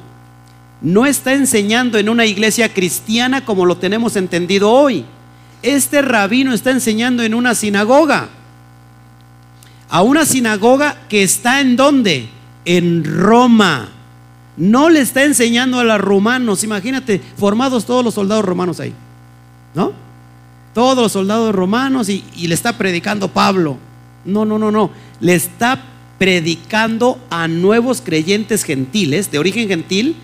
[0.82, 5.04] no está enseñando en una iglesia cristiana como lo tenemos entendido hoy.
[5.64, 8.28] Este rabino está enseñando en una sinagoga.
[9.92, 12.30] A una sinagoga que está en dónde?
[12.64, 13.90] En Roma.
[14.56, 16.64] No le está enseñando a los romanos.
[16.64, 18.94] Imagínate, formados todos los soldados romanos ahí.
[19.74, 19.92] ¿No?
[20.72, 23.76] Todos los soldados romanos y, y le está predicando Pablo.
[24.24, 24.90] No, no, no, no.
[25.20, 25.82] Le está
[26.16, 30.16] predicando a nuevos creyentes gentiles, de origen gentil,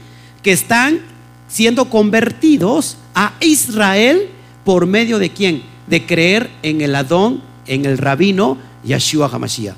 [0.42, 1.00] que están
[1.46, 4.30] siendo convertidos a Israel
[4.64, 5.62] por medio de quién?
[5.88, 9.76] De creer en el Adón, en el rabino Yeshua HaMashiach.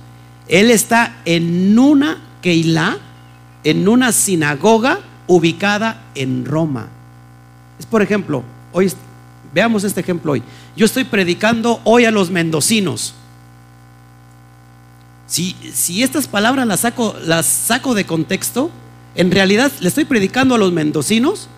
[0.48, 2.96] Él está en una Keilah,
[3.64, 6.88] en una sinagoga ubicada en Roma.
[7.79, 8.90] Es por ejemplo, hoy
[9.53, 10.42] veamos este ejemplo hoy.
[10.76, 13.14] Yo estoy predicando hoy a los mendocinos.
[15.26, 18.70] Si, si estas palabras las saco, las saco de contexto,
[19.14, 21.48] ¿En realidad le estoy predicando a los mendocinos?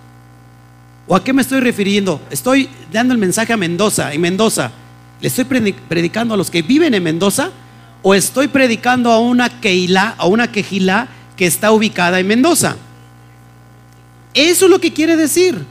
[1.06, 2.20] ¿O a qué me estoy refiriendo?
[2.30, 4.72] Estoy dando el mensaje a Mendoza, en Mendoza.
[5.22, 7.52] ¿Le estoy predicando a los que viven en Mendoza?
[8.02, 11.06] ¿O estoy predicando a una Keila, a una Quejilá
[11.37, 12.76] que está ubicada en Mendoza?
[14.35, 15.64] Eso es lo que quiere decir.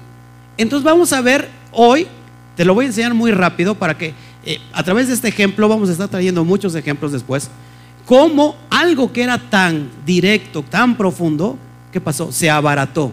[0.55, 2.07] Entonces vamos a ver hoy,
[2.55, 4.13] te lo voy a enseñar muy rápido para que
[4.45, 7.49] eh, a través de este ejemplo, vamos a estar trayendo muchos ejemplos después,
[8.05, 11.57] cómo algo que era tan directo, tan profundo,
[11.91, 12.31] ¿qué pasó?
[12.31, 13.11] Se abarató,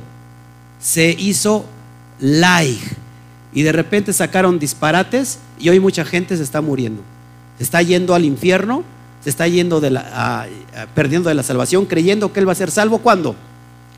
[0.79, 1.66] se hizo
[2.20, 2.79] light
[3.52, 7.02] y de repente sacaron disparates y hoy mucha gente se está muriendo.
[7.56, 8.84] Se está yendo al infierno,
[9.22, 10.46] se está yendo de la,
[10.94, 13.34] perdiendo de la salvación, creyendo que él va a ser salvo ¿cuándo?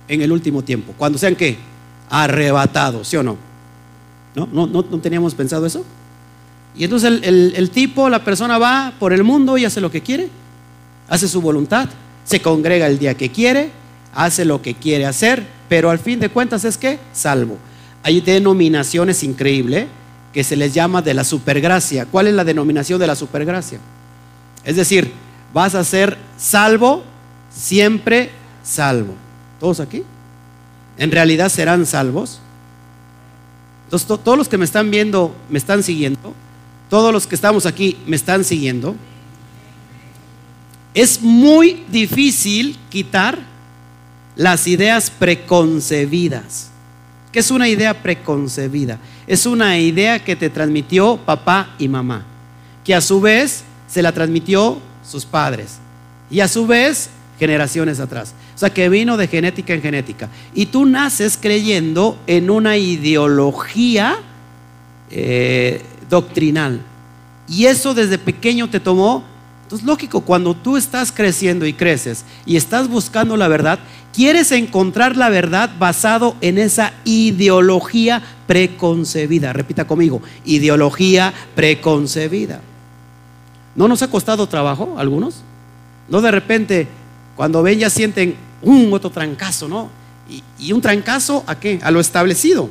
[0.08, 0.94] En el último tiempo.
[0.96, 1.58] Cuando sean qué?
[2.08, 3.36] Arrebatados, ¿sí o no?
[4.34, 4.48] ¿No?
[4.52, 5.84] ¿No, no, teníamos pensado eso?
[6.76, 10.28] Y entonces el tipo, la persona va por el mundo y hace lo que quiere,
[11.08, 11.88] hace su voluntad,
[12.24, 13.72] se congrega el día que quiere,
[14.14, 17.58] hace lo que quiere hacer, pero al fin de cuentas es que salvo.
[18.02, 19.86] Hay denominaciones increíbles
[20.32, 22.06] que se les llama de la supergracia.
[22.06, 23.78] ¿Cuál es la denominación de la supergracia?
[24.64, 25.12] Es decir,
[25.52, 27.02] vas a ser salvo,
[27.50, 28.30] siempre
[28.62, 29.14] salvo.
[29.58, 30.04] ¿Todos aquí?
[30.98, 32.40] ¿En realidad serán salvos?
[33.84, 36.34] Entonces, todos los que me están viendo, me están siguiendo.
[36.88, 38.94] Todos los que estamos aquí, me están siguiendo.
[40.94, 43.38] Es muy difícil quitar
[44.36, 46.69] las ideas preconcebidas.
[47.32, 48.98] ¿Qué es una idea preconcebida?
[49.26, 52.24] Es una idea que te transmitió papá y mamá,
[52.84, 55.78] que a su vez se la transmitió sus padres
[56.30, 58.34] y a su vez generaciones atrás.
[58.54, 60.28] O sea, que vino de genética en genética.
[60.54, 64.18] Y tú naces creyendo en una ideología
[65.10, 66.80] eh, doctrinal.
[67.48, 69.24] Y eso desde pequeño te tomó
[69.70, 73.78] entonces, lógico, cuando tú estás creciendo y creces y estás buscando la verdad,
[74.14, 79.52] quieres encontrar la verdad basado en esa ideología preconcebida.
[79.52, 82.60] Repita conmigo, ideología preconcebida.
[83.74, 85.42] ¿No nos ha costado trabajo algunos?
[86.08, 86.88] No de repente,
[87.36, 89.88] cuando ven ya sienten un otro trancazo, ¿no?
[90.58, 91.80] Y, un trancazo a qué?
[91.82, 92.68] A lo establecido.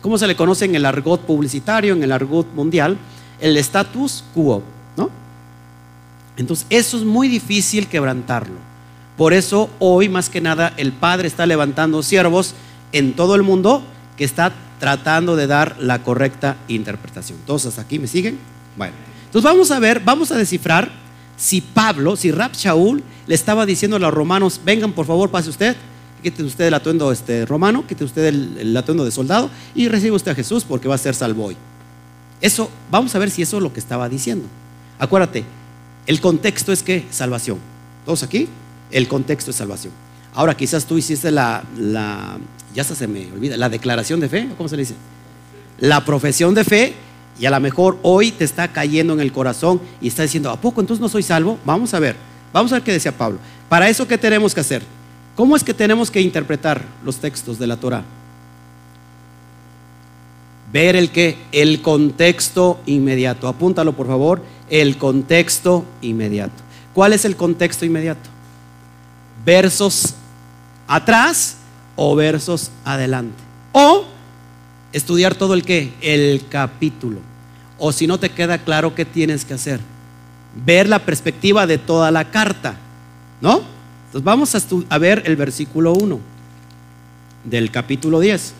[0.00, 2.96] ¿Cómo se le conoce en el argot publicitario, en el argot mundial?
[3.40, 4.62] El status quo,
[4.96, 5.10] ¿no?
[6.36, 8.75] Entonces, eso es muy difícil quebrantarlo.
[9.16, 12.54] Por eso hoy más que nada el Padre está levantando siervos
[12.92, 13.82] en todo el mundo
[14.16, 17.38] que está tratando de dar la correcta interpretación.
[17.46, 18.38] Todos hasta aquí me siguen.
[18.76, 20.90] Bueno, entonces vamos a ver, vamos a descifrar
[21.36, 25.50] si Pablo, si Rab Shaul le estaba diciendo a los romanos, vengan por favor, pase
[25.50, 25.76] usted,
[26.22, 30.32] quite usted el atuendo este, romano, quite usted el, atuendo de soldado y reciba usted
[30.32, 31.56] a Jesús porque va a ser salvo hoy.
[32.40, 34.46] Eso, vamos a ver si eso es lo que estaba diciendo.
[34.98, 35.44] Acuérdate,
[36.06, 37.58] el contexto es que salvación.
[38.04, 38.48] ¿Todos aquí?
[38.90, 39.92] El contexto es salvación.
[40.34, 41.64] Ahora quizás tú hiciste la,
[42.74, 44.94] ya se me olvida, la declaración de fe, ¿cómo se dice?
[45.80, 46.94] La profesión de fe
[47.38, 50.60] y a lo mejor hoy te está cayendo en el corazón y está diciendo, ¿a
[50.60, 51.58] poco entonces no soy salvo?
[51.64, 52.16] Vamos a ver,
[52.52, 53.38] vamos a ver qué decía Pablo.
[53.68, 54.82] Para eso, ¿qué tenemos que hacer?
[55.34, 58.04] ¿Cómo es que tenemos que interpretar los textos de la Torah?
[60.72, 63.48] Ver el que, el contexto inmediato.
[63.48, 66.62] Apúntalo por favor, el contexto inmediato.
[66.92, 68.35] ¿Cuál es el contexto inmediato?
[69.46, 70.14] Versos
[70.88, 71.56] atrás
[71.94, 73.42] o versos adelante.
[73.72, 74.04] O
[74.92, 77.20] estudiar todo el que, el capítulo.
[77.78, 79.80] O si no te queda claro qué tienes que hacer,
[80.64, 82.76] ver la perspectiva de toda la carta,
[83.40, 83.62] ¿no?
[84.06, 86.18] Entonces vamos a, a ver el versículo 1
[87.44, 88.54] del capítulo 10.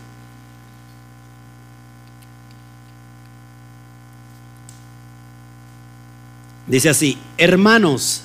[6.66, 8.22] Dice así, hermanos,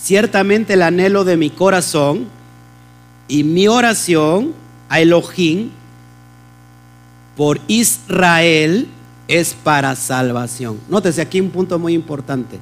[0.00, 2.26] ciertamente el anhelo de mi corazón
[3.26, 4.54] y mi oración
[4.88, 5.70] a Elohim
[7.36, 8.88] por Israel
[9.28, 10.80] es para salvación.
[10.88, 12.58] Nótese aquí un punto muy importante.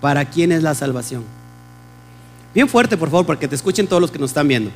[0.00, 1.24] ¿Para quién es la salvación?
[2.54, 4.70] Bien fuerte, por favor, para que te escuchen todos los que nos están viendo.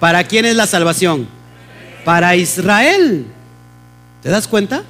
[0.00, 1.28] ¿Para quién es la salvación?
[2.04, 3.26] Para Israel.
[4.22, 4.82] ¿Te das cuenta?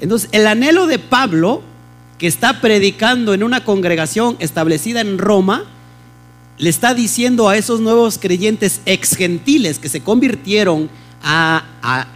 [0.00, 1.62] Entonces, el anhelo de Pablo
[2.18, 5.64] que está predicando en una congregación establecida en Roma,
[6.58, 10.88] le está diciendo a esos nuevos creyentes ex gentiles que se convirtieron
[11.22, 11.64] a,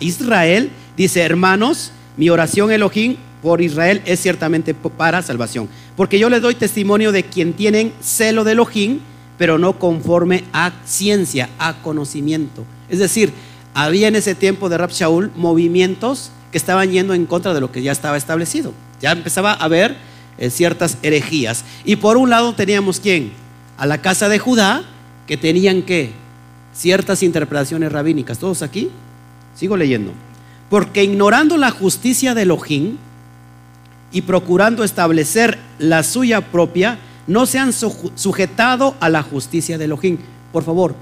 [0.00, 5.68] Israel, dice, hermanos, mi oración Elohim por Israel es ciertamente para salvación.
[5.96, 9.00] Porque yo les doy testimonio de quien tienen celo de Elohim,
[9.36, 12.64] pero no conforme a ciencia, a conocimiento.
[12.88, 13.32] Es decir,
[13.74, 17.72] había en ese tiempo de Rab Shaul movimientos que estaban yendo en contra de lo
[17.72, 18.72] que ya estaba establecido.
[19.00, 19.96] Ya empezaba a haber
[20.38, 21.64] eh, ciertas herejías.
[21.84, 23.32] Y por un lado teníamos quién?
[23.80, 24.84] A la casa de Judá,
[25.26, 26.12] que tenían que
[26.74, 28.38] ciertas interpretaciones rabínicas.
[28.38, 28.90] ¿Todos aquí?
[29.56, 30.12] Sigo leyendo.
[30.68, 32.98] Porque ignorando la justicia de Elohim
[34.12, 40.18] y procurando establecer la suya propia, no se han sujetado a la justicia de Elohim.
[40.52, 40.94] Por favor,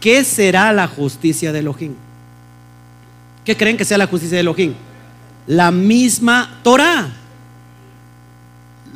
[0.00, 1.94] ¿qué será la justicia de Elohim?
[3.44, 4.74] ¿Qué creen que sea la justicia de Elohim?
[5.46, 7.08] La misma Torah.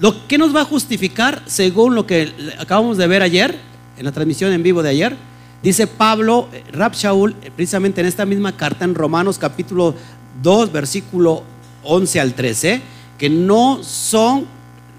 [0.01, 3.59] Lo que nos va a justificar, según lo que acabamos de ver ayer,
[3.97, 5.17] en la transmisión en vivo de ayer,
[5.61, 9.97] dice Pablo, eh, Rab Shaul, eh, precisamente en esta misma carta, en Romanos capítulo
[10.41, 11.43] 2, versículo
[11.83, 12.81] 11 al 13,
[13.19, 14.47] que no son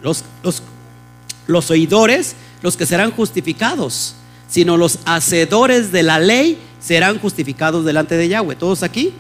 [0.04, 0.62] los, los,
[1.48, 4.16] los oidores los que serán justificados,
[4.50, 8.58] sino los hacedores de la ley serán justificados delante de Yahweh.
[8.58, 9.14] ¿Todos aquí?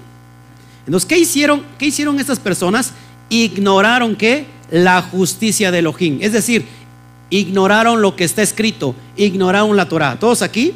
[0.86, 1.64] Entonces, ¿qué hicieron?
[1.78, 2.92] ¿Qué hicieron estas personas?
[3.30, 6.20] Ignoraron que la justicia de Elohim.
[6.22, 6.66] Es decir,
[7.30, 10.18] ignoraron lo que está escrito, ignoraron la Torah.
[10.20, 10.74] ¿Todos aquí?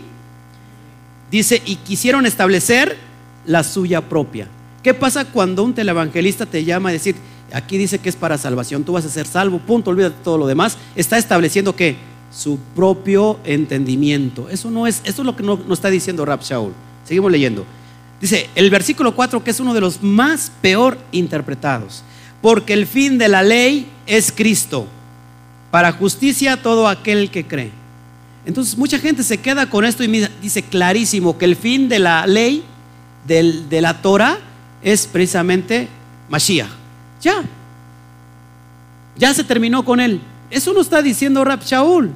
[1.32, 2.98] Dice, y quisieron establecer
[3.46, 4.48] la suya propia.
[4.84, 7.16] ¿Qué pasa cuando un televangelista te llama a decir,
[7.54, 10.48] aquí dice que es para salvación, tú vas a ser salvo, punto, olvídate todo lo
[10.48, 10.78] demás?
[10.96, 11.96] Está estableciendo que
[12.32, 14.50] su propio entendimiento.
[14.50, 16.74] Eso no es, eso es lo que nos no está diciendo Rab Shaul.
[17.06, 17.66] Seguimos leyendo.
[18.20, 22.04] Dice el versículo 4, que es uno de los más peor interpretados
[22.44, 24.86] porque el fin de la ley es Cristo,
[25.72, 27.72] para justicia todo aquel que cree.
[28.46, 32.28] Entonces mucha gente se queda con esto y dice clarísimo que el fin de la
[32.28, 32.62] ley,
[33.26, 34.40] de la Torah,
[34.82, 35.88] es precisamente
[36.28, 36.68] Mashiach.
[37.22, 37.46] Ya,
[39.16, 40.20] ya se terminó con él.
[40.52, 42.12] Eso no está diciendo Rab Shaul.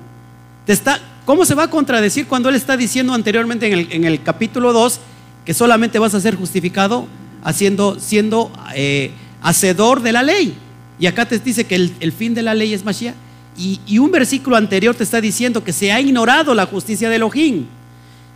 [0.68, 4.22] Está, ¿Cómo se va a contradecir cuando él está diciendo anteriormente en el, en el
[4.22, 5.00] capítulo 2
[5.46, 7.08] que solamente vas a ser justificado
[7.46, 8.52] haciendo, siendo...
[8.76, 10.56] Eh, hacedor de la ley.
[11.00, 13.16] Y acá te dice que el, fin de la ley es Mashiach.
[13.58, 17.66] Y, un versículo anterior te está diciendo que se ha ignorado la justicia de Elohim.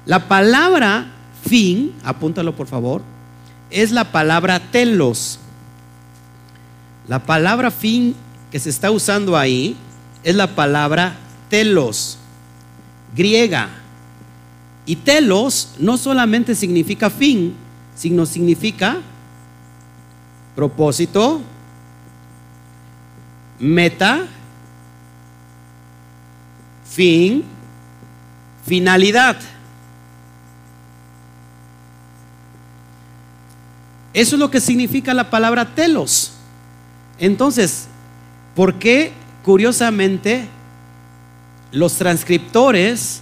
[0.06, 1.12] La palabra
[1.48, 3.04] fin, apúntalo por favor,
[3.70, 5.40] es la palabra telos.
[7.08, 8.16] La palabra fin
[8.52, 9.76] que se está usando ahí
[10.24, 11.16] es la palabra
[11.50, 12.18] telos,
[13.16, 13.70] griega.
[14.86, 17.54] Y telos no solamente significa fin,
[17.96, 18.98] sino significa
[20.56, 21.42] propósito,
[23.60, 24.28] meta,
[26.90, 27.44] fin,
[28.66, 29.38] finalidad.
[34.14, 36.34] Eso es lo que significa la palabra telos.
[37.18, 37.88] Entonces,
[38.56, 40.48] ¿por qué curiosamente
[41.72, 43.22] los transcriptores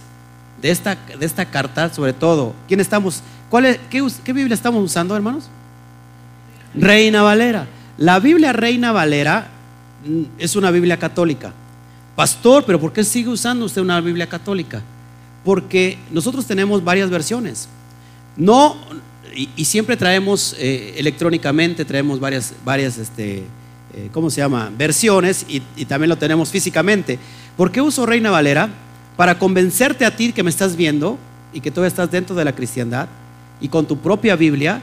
[0.60, 3.22] de esta, de esta carta, sobre todo, ¿quién estamos?
[3.48, 5.48] ¿Cuál es, qué, ¿Qué Biblia estamos usando, hermanos?
[6.74, 7.66] Reina Valera.
[7.98, 9.48] La Biblia Reina Valera
[10.06, 11.52] mm, es una Biblia católica.
[12.16, 14.82] Pastor, pero ¿por qué sigue usando usted una Biblia católica?
[15.44, 17.68] Porque nosotros tenemos varias versiones.
[18.36, 18.76] No,
[19.34, 23.44] y, siempre traemos eh, electrónicamente, traemos varias, varias este,
[23.94, 24.70] eh, ¿cómo se llama?
[24.76, 27.18] Versiones y, también lo tenemos físicamente.
[27.56, 28.68] ¿Por qué uso Reina Valera?
[29.16, 31.18] Para convencerte a ti que me estás viendo
[31.52, 33.08] y que todavía estás dentro de la cristiandad
[33.60, 34.80] y con tu propia Biblia,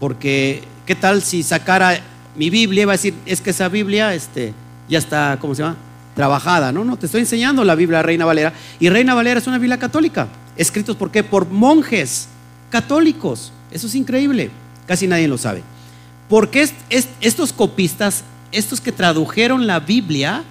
[0.00, 2.00] porque ¿qué tal si sacara
[2.34, 4.54] mi Biblia va a decir, es que esa Biblia este,
[4.88, 5.76] ya está, ¿cómo se llama?
[6.16, 6.82] Trabajada, ¿no?
[6.82, 8.54] No, te estoy enseñando la Biblia Reina Valera.
[8.80, 11.22] Y Reina Valera es una Biblia católica, escritos por qué?
[11.22, 12.28] Por monjes
[12.70, 13.52] católicos.
[13.70, 14.50] Eso es increíble,
[14.86, 15.62] casi nadie lo sabe.
[16.26, 16.66] Porque
[17.20, 20.42] estos copistas, estos que tradujeron la Biblia,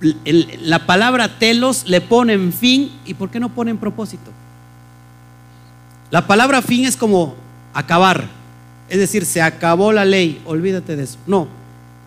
[0.00, 4.30] la palabra telos le ponen fin y ¿por qué no ponen propósito?
[6.10, 7.34] La palabra fin es como
[7.74, 8.39] acabar,
[8.90, 11.16] es decir, se acabó la ley, olvídate de eso.
[11.26, 11.46] No,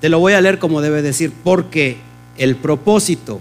[0.01, 1.97] te lo voy a leer como debe decir, porque
[2.37, 3.39] el propósito,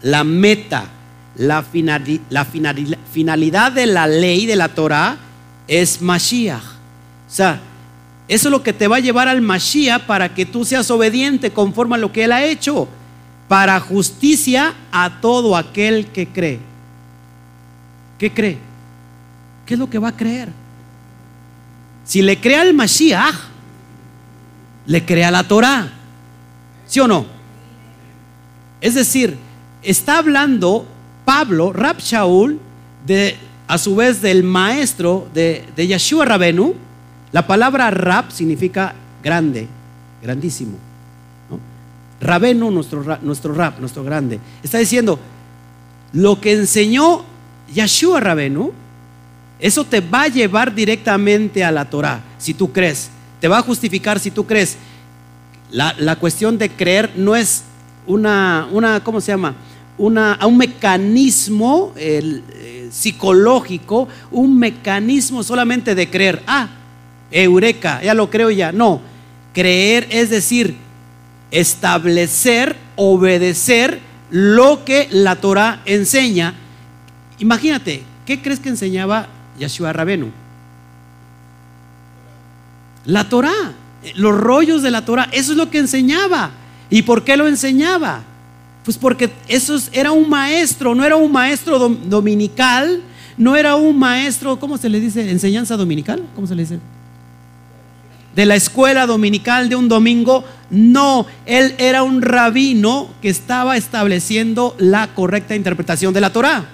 [0.00, 0.86] la meta,
[1.34, 5.18] la, finalidad de la ley de la Torah
[5.66, 6.62] es Mashiach.
[6.62, 7.60] O sea,
[8.28, 11.50] eso es lo que te va a llevar al Mashiach para que tú seas obediente
[11.50, 12.86] conforme a lo que Él ha hecho
[13.48, 16.60] para justicia a todo aquel que cree.
[18.18, 18.58] ¿Qué cree?
[19.66, 20.50] ¿Qué es lo que va a creer?
[22.08, 23.34] Si le cree al Mashiach,
[24.86, 25.92] le crea la Torah.
[26.86, 27.26] ¿Sí o no?
[28.80, 29.36] Es decir,
[29.82, 30.86] está hablando
[31.26, 32.58] Pablo, Rab Shaul,
[33.06, 33.36] de,
[33.66, 36.74] a su vez del maestro de, Yeshua Rabenu.
[37.30, 39.68] La palabra Rab significa grande,
[40.22, 40.78] grandísimo.
[42.22, 45.20] Rabeno, nuestro, nuestro rap, nuestro grande, está diciendo,
[46.14, 47.22] lo que enseñó
[47.70, 48.72] Yeshua Rabenu,
[49.60, 53.10] eso te va a llevar directamente a la Torah, si tú crees.
[53.40, 54.76] Te va a justificar si tú crees.
[55.70, 57.64] La, cuestión de creer no es
[58.06, 59.54] una, una ¿cómo se llama?
[59.98, 66.42] Una, un mecanismo eh, psicológico, un mecanismo solamente de creer.
[66.46, 66.68] Ah,
[67.30, 68.72] eureka, ya lo creo ya.
[68.72, 69.00] No,
[69.52, 70.76] creer es decir,
[71.50, 74.00] establecer, obedecer
[74.30, 76.54] lo que la Torah enseña.
[77.38, 79.28] Imagínate, ¿qué crees que enseñaba
[79.58, 80.30] Yeshua Rabenu?
[83.04, 83.72] La Torah,
[84.16, 86.50] los rollos de la Torah, eso es lo que enseñaba.
[86.90, 88.22] ¿Y por qué lo enseñaba?
[88.84, 93.02] Pues porque eso era un maestro, no era un maestro dominical,
[93.36, 95.30] no era un maestro, ¿cómo se le dice?
[95.30, 96.22] ¿Enseñanza dominical?
[96.34, 96.78] ¿Cómo se le dice?
[98.38, 100.44] de la escuela dominical de un domingo.
[100.70, 106.64] No, él era un rabino que estaba estableciendo la correcta interpretación de la Torah.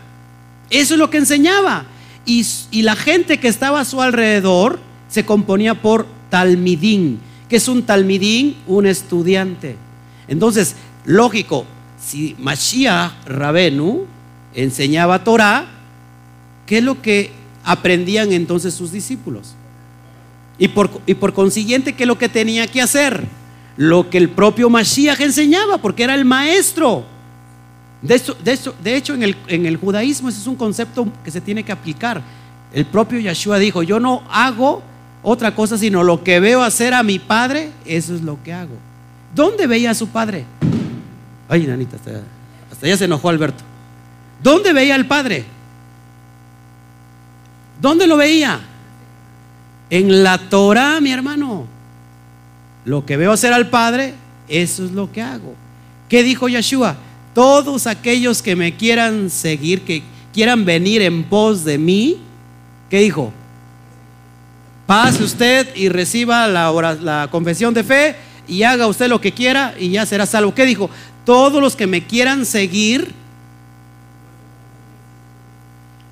[0.68, 1.86] Eso es lo que enseñaba.
[2.26, 7.20] Y, la gente que estaba a su alrededor se componía por talmidín.
[7.48, 8.56] que es un talmidín?
[8.66, 9.76] Un estudiante.
[10.26, 11.66] Entonces, lógico,
[12.02, 14.06] si Mashiach Rabenu
[14.54, 15.66] enseñaba Torah,
[16.66, 17.30] ¿qué es lo que
[17.64, 19.54] aprendían entonces sus discípulos?
[20.58, 23.24] Y por, y por consiguiente, ¿qué es lo que tenía que hacer?
[23.76, 27.04] Lo que el propio Mashiach enseñaba, porque era el maestro.
[28.04, 31.72] De, hecho, en el, en el judaísmo ese es un concepto que se tiene que
[31.72, 32.22] aplicar.
[32.72, 34.82] El propio Yeshua dijo, yo no hago
[35.22, 38.76] otra cosa sino lo que veo hacer a mi padre, eso es lo que hago.
[39.34, 40.44] ¿Dónde veía a su padre?
[41.48, 42.20] Ay, nanita, hasta,
[42.70, 43.64] hasta ya se enojó Alberto.
[44.42, 45.46] ¿Dónde veía al padre?
[47.80, 48.60] ¿Dónde lo veía?
[49.90, 51.66] En la Torah, mi hermano,
[52.84, 54.14] lo que veo hacer al Padre,
[54.48, 55.54] eso es lo que hago.
[56.08, 56.96] ¿Qué dijo Yeshua?
[57.34, 62.18] Todos aquellos que me quieran seguir, que quieran venir en pos de mí,
[62.88, 63.32] ¿qué dijo?
[64.86, 66.70] Pase usted y reciba la,
[67.00, 68.16] la confesión de fe
[68.46, 70.54] y haga usted lo que quiera y ya será salvo.
[70.54, 70.88] ¿Qué dijo?
[71.24, 73.12] Todos los que me quieran seguir,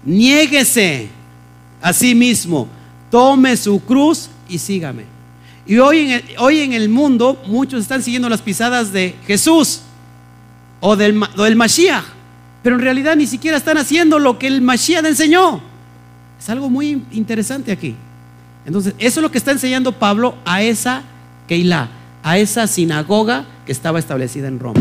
[0.05, 1.09] niéguese
[1.81, 2.69] a sí mismo
[3.13, 5.05] tome su cruz y sígame.
[5.67, 9.83] Y hoy en, hoy en el mundo muchos están siguiendo las pisadas de Jesús
[10.85, 12.05] o del, del Mashiach,
[12.63, 15.61] pero en realidad ni siquiera están haciendo lo que el Mashiach enseñó.
[16.39, 17.95] Es algo muy interesante aquí.
[18.67, 21.03] Entonces, eso es lo que está enseñando Pablo a esa
[21.47, 21.89] Keilah,
[22.25, 24.81] a esa sinagoga que estaba establecida en Roma.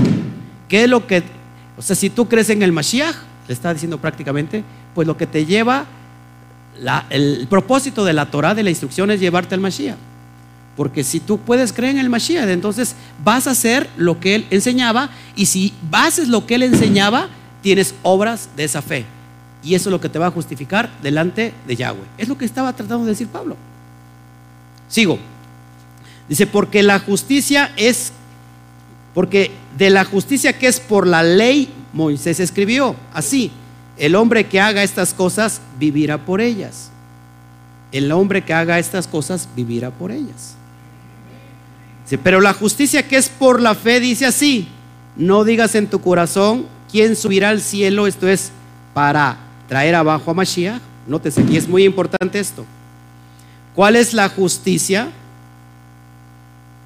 [0.68, 1.24] ¿Qué es lo que,
[1.78, 3.16] o sea, si tú crees en el Mashiach,
[3.48, 4.64] le está diciendo prácticamente,
[4.96, 5.86] pues lo que te lleva
[7.12, 9.98] el propósito de la Torah, de la instrucción, es llevarte al Mashiach.
[10.76, 14.48] Porque si tú puedes creer en el Mashiach, entonces vas a hacer lo que él
[14.50, 15.10] enseñaba.
[15.36, 17.30] Y si haces lo que él enseñaba,
[17.62, 19.06] tienes obras de esa fe.
[19.64, 22.00] Y eso es lo que te va a justificar delante de Yahweh.
[22.18, 23.58] Es lo que estaba tratando de decir Pablo.
[24.88, 25.20] Sigo.
[26.28, 28.14] Dice, porque la justicia es
[29.14, 33.52] Porque de la justicia que es por la ley, Moisés escribió así,
[33.98, 36.90] el hombre que haga estas cosas vivirá por ellas.
[37.92, 40.56] El hombre que haga estas cosas vivirá por ellas.
[42.18, 44.68] Pero la justicia que es por la fe dice así,
[45.16, 48.52] no digas en tu corazón quién subirá al cielo, esto es
[48.94, 49.38] para
[49.68, 50.82] traer abajo a Mashiach.
[51.08, 52.66] Nótese, y es muy importante esto.
[53.76, 55.10] ¿Cuál es la justicia?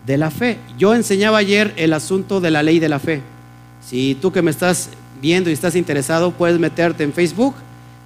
[0.06, 0.60] De la fe.
[0.78, 3.22] Yo enseñaba ayer el asunto de la ley de la fe.
[3.86, 4.90] Si tú que me estás
[5.22, 7.56] viendo y estás interesado, puedes meterte en Facebook.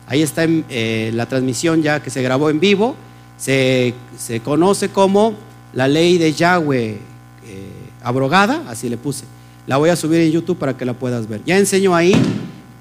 [0.08, 2.96] Ahí está eh, la transmisión ya que se grabó en vivo.
[3.38, 3.94] Se,
[4.44, 5.36] conoce como
[5.74, 7.00] la ley de Yahweh eh,
[8.04, 9.26] abrogada, así le puse.
[9.68, 11.42] La voy a subir en YouTube para que la puedas ver.
[11.46, 12.14] Ya enseño ahí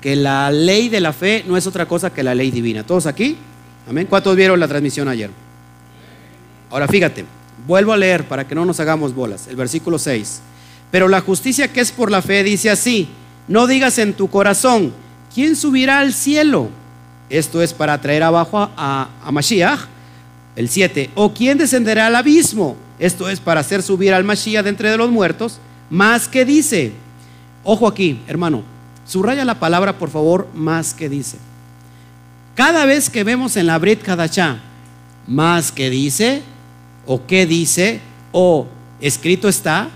[0.01, 2.85] que la ley de la fe no es otra cosa que la ley divina.
[2.85, 3.37] ¿Todos aquí?
[3.89, 4.07] Amén.
[4.09, 5.31] ¿Cuántos vieron la transmisión ayer?
[6.71, 7.25] Ahora fíjate,
[7.66, 9.47] vuelvo a leer para que no nos hagamos bolas.
[9.49, 10.41] El versículo 6.
[10.91, 13.09] Pero la justicia que es por la fe dice así,
[13.47, 14.93] no digas en tu corazón,
[15.35, 16.69] ¿quién subirá al cielo?
[17.31, 19.81] Esto es para traer abajo a, a, Mashiach.
[20.59, 21.11] El 7.
[21.15, 22.77] O quién descenderá al abismo.
[22.99, 25.61] Esto es para hacer subir al Mashiach de entre de los muertos.
[25.89, 26.95] Más que dice.
[27.63, 28.65] Ojo aquí, hermano.
[29.07, 31.37] Subraya la palabra, por favor, más que dice.
[32.57, 34.59] Cada vez que vemos en la Brit Kadachá,
[35.29, 36.43] más que dice,
[37.07, 38.01] o qué dice,
[38.33, 38.67] o
[39.01, 39.89] escrito está,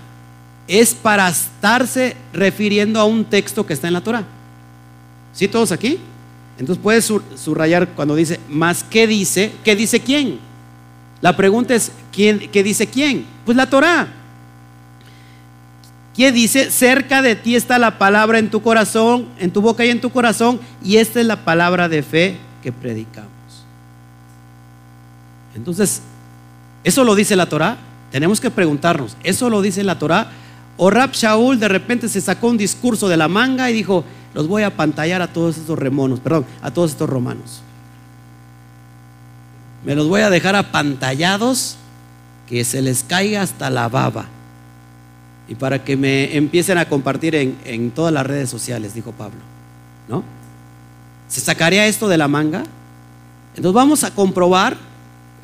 [0.69, 4.23] es para estarse refiriendo a un texto que está en la Torah.
[5.33, 5.99] ¿Sí todos aquí?
[6.57, 10.52] Entonces puedes subrayar cuando dice más qué dice, qué dice quién.
[11.23, 13.25] La pregunta es quién, qué dice quién.
[13.45, 14.09] Pues la Torah.
[16.13, 16.69] ¿Qué dice?
[16.69, 20.09] Cerca de ti está la palabra en tu corazón, en tu boca y en tu
[20.09, 23.31] corazón, y esta es la palabra de fe que predicamos.
[25.55, 26.01] Entonces,
[26.83, 27.77] ¿eso lo dice la Torah?
[28.11, 30.29] Tenemos que preguntarnos, ¿eso lo dice la Torah?
[30.75, 34.03] O Rab Shaul de repente se sacó un discurso de la manga y dijo,
[34.33, 37.62] los voy a pantallar a todos estos remonos, perdón, a todos estos romanos.
[39.85, 41.77] Me los voy a dejar apantallados
[42.47, 44.25] que se les caiga hasta la baba.
[45.47, 49.39] Y para que me empiecen a compartir en, en todas las redes sociales, dijo Pablo.
[50.07, 50.23] ¿No?
[51.27, 52.63] ¿Se sacaría esto de la manga?
[53.55, 54.77] Entonces vamos a comprobar,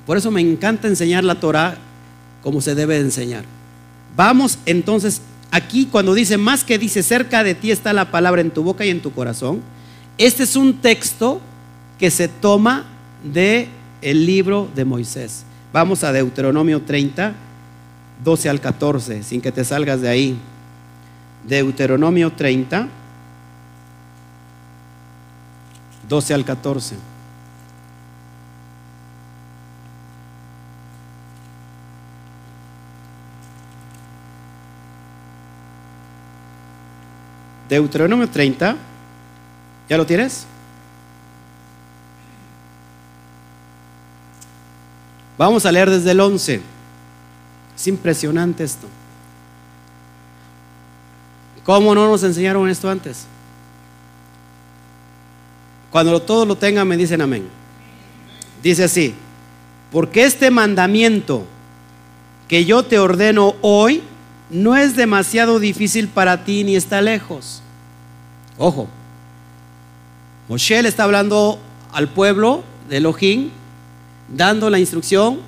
[0.06, 1.78] por eso me encanta enseñar la Torah
[2.42, 3.44] como se debe de enseñar.
[4.16, 5.22] Vamos entonces,
[5.52, 8.86] aquí cuando dice más que dice, cerca de ti está la palabra en tu boca
[8.86, 9.62] y en tu corazón,
[10.18, 11.42] este es un texto
[11.98, 12.86] que se toma
[13.24, 13.70] de
[14.02, 15.44] el libro de Moisés.
[15.72, 17.34] Vamos a Deuteronomio 30,
[18.24, 20.40] 12 al 14, sin que te salgas de ahí.
[21.48, 22.88] Deuteronomio 30,
[26.08, 26.96] 12 al 14.
[37.70, 38.76] Deuteronomio 30.
[39.88, 40.49] ¿Ya lo tienes?
[45.40, 46.62] Vamos a leer desde el 11.
[47.74, 48.88] Es impresionante esto.
[51.64, 53.26] ¿Cómo no nos enseñaron esto antes?
[55.92, 57.48] Cuando todos lo tengan me dicen amén.
[58.62, 59.16] Dice así,
[59.94, 61.46] porque este mandamiento
[62.50, 64.04] que yo te ordeno hoy
[64.50, 67.62] no es demasiado difícil para ti ni está lejos.
[68.58, 68.90] Ojo,
[70.50, 71.60] Moshe le está hablando
[71.94, 73.52] al pueblo de Elohim,
[74.36, 75.40] dando la instrucción.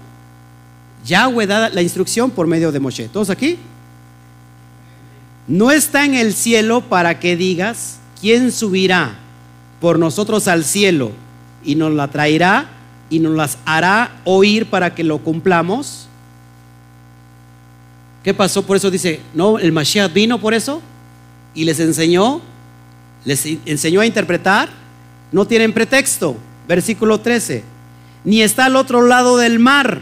[1.05, 3.09] Yahweh da la instrucción por medio de Moshe.
[3.09, 3.57] ¿Todos aquí?
[5.47, 9.15] No está en el cielo para que digas, ¿quién subirá
[9.79, 11.11] por nosotros al cielo
[11.63, 12.69] y nos la traerá
[13.09, 16.07] y nos las hará oír para que lo cumplamos?
[18.23, 18.63] ¿Qué pasó?
[18.63, 20.81] Por eso dice, no, el Mashiach vino por eso
[21.55, 22.41] y les enseñó,
[23.25, 24.69] les enseñó a interpretar.
[25.31, 26.37] No tienen pretexto.
[26.67, 27.63] Versículo 13.
[28.23, 30.01] Ni está al otro lado del mar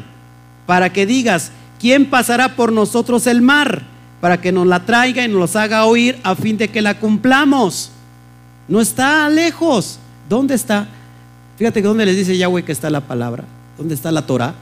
[0.66, 3.84] para que digas, ¿quién pasará por nosotros el mar?
[4.22, 7.92] Para que nos la traiga y nos haga oír a fin de que la cumplamos.
[8.68, 10.00] No está lejos.
[10.28, 10.88] ¿Dónde está?
[11.58, 13.46] Fíjate que dónde les dice Yahweh que está la palabra.
[13.78, 14.54] ¿Dónde está la Torah?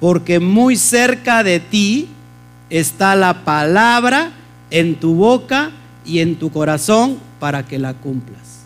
[0.00, 2.08] Porque muy cerca de ti
[2.70, 4.32] está la palabra
[4.70, 5.70] en tu boca
[6.06, 8.62] y en tu corazón para que la cumplas.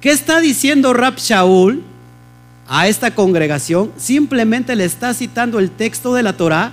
[0.00, 1.82] ¿Qué está diciendo Rab Shaul
[2.68, 3.92] a esta congregación?
[3.96, 6.72] Simplemente le está citando el texto de la Torah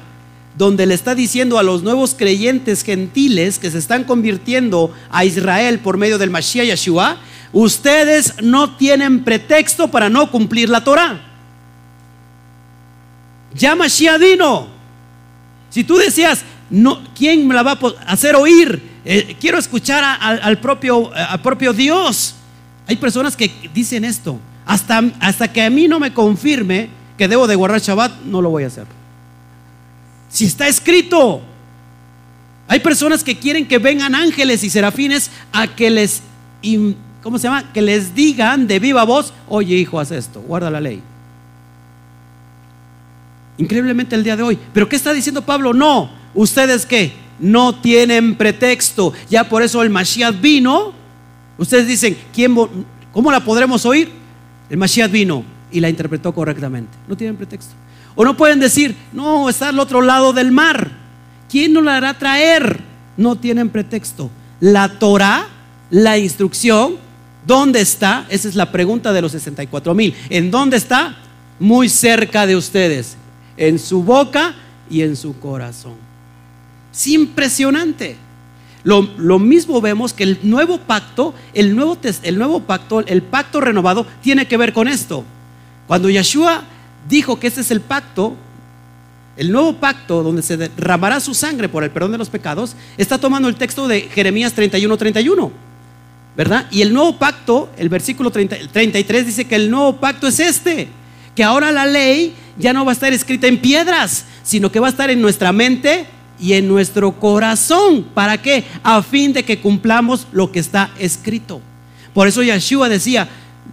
[0.58, 5.80] donde le está diciendo a los nuevos creyentes gentiles que se están convirtiendo a Israel
[5.80, 7.18] por medio del Mashiach Yeshua,
[7.52, 11.22] ustedes no tienen pretexto para no cumplir la Torah.
[13.54, 14.68] Ya Mashiach vino.
[15.70, 18.82] Si tú decías, no, ¿quién me la va a hacer oír?
[19.04, 22.36] Eh, quiero escuchar al, propio, al propio Dios.
[22.88, 24.40] Hay personas que dicen esto.
[24.66, 28.50] Hasta, hasta que a mí no me confirme que debo de guardar Shabbat, no lo
[28.50, 28.86] voy a hacer.
[30.30, 31.42] Si está escrito.
[32.68, 36.24] Hay personas que quieren que vengan ángeles y serafines a que les,
[37.22, 37.72] ¿cómo se llama?
[37.72, 41.02] Que les digan de viva voz, oye hijo, haz esto, guarda la ley.
[43.58, 44.60] Increíblemente el día de hoy.
[44.74, 45.74] Pero ¿qué está diciendo Pablo?
[45.74, 47.14] No, ustedes qué?
[47.40, 49.14] No tienen pretexto.
[49.30, 50.94] Ya por eso el Mashiach vino.
[51.58, 52.56] Ustedes dicen, ¿quién,
[53.14, 54.12] ¿cómo la podremos oír?
[54.70, 56.92] El Mashiach vino y la interpretó correctamente.
[57.08, 57.74] No tienen pretexto.
[58.16, 60.92] O no pueden decir, no, está al otro lado del mar.
[61.50, 62.82] ¿Quién nos la hará traer?
[63.18, 64.30] No tienen pretexto.
[64.60, 65.48] La Torah,
[65.90, 66.96] la instrucción,
[67.46, 68.26] ¿dónde está?
[68.30, 70.16] Esa es la pregunta de los 64 mil.
[70.30, 71.18] ¿En dónde está?
[71.60, 73.18] Muy cerca de ustedes
[73.58, 74.56] en su boca
[74.90, 75.96] y en su corazón.
[76.94, 78.18] Es impresionante.
[78.86, 84.06] Lo, mismo vemos que el nuevo pacto, el nuevo, el nuevo pacto, el pacto renovado,
[84.22, 85.26] tiene que ver con esto.
[85.88, 86.64] Cuando Yeshua
[87.10, 88.36] dijo que este es el pacto,
[89.38, 93.18] el nuevo pacto donde se derramará su sangre por el perdón de los pecados, está
[93.18, 95.52] tomando el texto de Jeremías 31-31.
[96.38, 96.68] ¿Verdad?
[96.70, 100.90] Y el nuevo pacto, el versículo 33 dice que el nuevo pacto es este,
[101.34, 104.88] que ahora la ley ya no va a estar escrita en piedras, sino que va
[104.88, 106.06] a estar en nuestra mente
[106.40, 108.04] y en nuestro corazón.
[108.14, 108.64] ¿Para qué?
[108.84, 111.62] A fin de que cumplamos lo que está escrito.
[112.14, 113.28] Por eso Yeshua decía,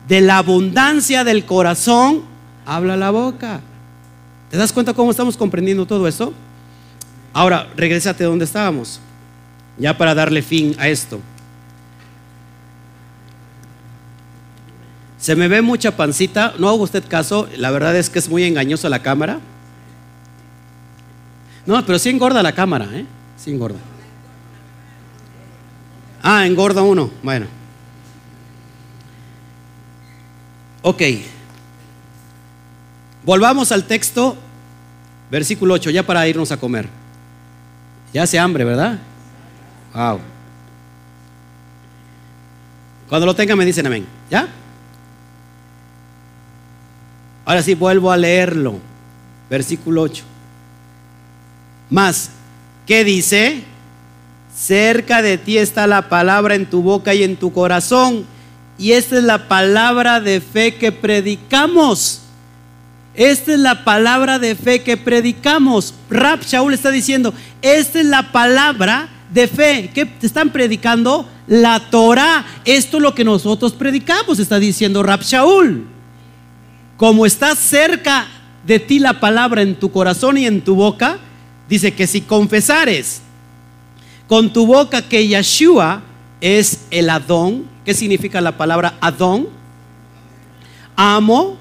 [0.09, 2.23] de la abundancia del corazón
[2.67, 3.61] habla la boca.
[4.51, 6.33] ¿Te das cuenta cómo estamos comprendiendo todo eso?
[7.33, 9.01] Ahora, regresate donde estábamos,
[9.79, 11.21] ya para darle fin a esto.
[15.19, 18.43] Se me ve mucha pancita, no hago usted caso, la verdad es que es muy
[18.43, 19.39] engañosa la cámara.
[21.65, 23.07] No, pero sí engorda la cámara, ¿eh?
[23.37, 23.79] Sí engorda.
[26.23, 27.47] Ah, engorda uno, bueno.
[30.83, 31.03] Ok.
[33.25, 34.37] Volvamos al texto,
[35.31, 36.89] versículo 8, ya para irnos a comer.
[38.13, 38.99] Ya hace hambre, ¿verdad?
[39.95, 40.21] Wow.
[43.09, 44.07] Cuando lo tengan me dicen amén.
[44.31, 44.49] ¿Ya?
[47.45, 48.79] Ahora sí, vuelvo a leerlo.
[49.51, 50.25] Versículo 8.
[51.93, 52.31] Más,
[52.87, 53.65] ¿qué dice?
[54.57, 58.25] Cerca de ti está la palabra en tu boca y en tu corazón.
[58.79, 62.23] Y esta es la palabra de fe que predicamos.
[63.13, 65.93] Esta es la palabra de fe que predicamos.
[66.09, 72.47] Rab Shaul está diciendo, esta es la palabra de fe que están predicando la Torah.
[72.65, 75.87] Esto es lo que nosotros predicamos, está diciendo Rab Shaul.
[76.97, 78.29] Como está cerca
[78.67, 81.19] de ti la palabra en tu corazón y en tu boca,
[81.69, 83.23] dice que si confesares
[84.29, 86.03] con tu boca que Yeshua
[86.41, 89.49] es el Adón, ¿qué significa la palabra Adón?
[90.97, 91.57] Amo,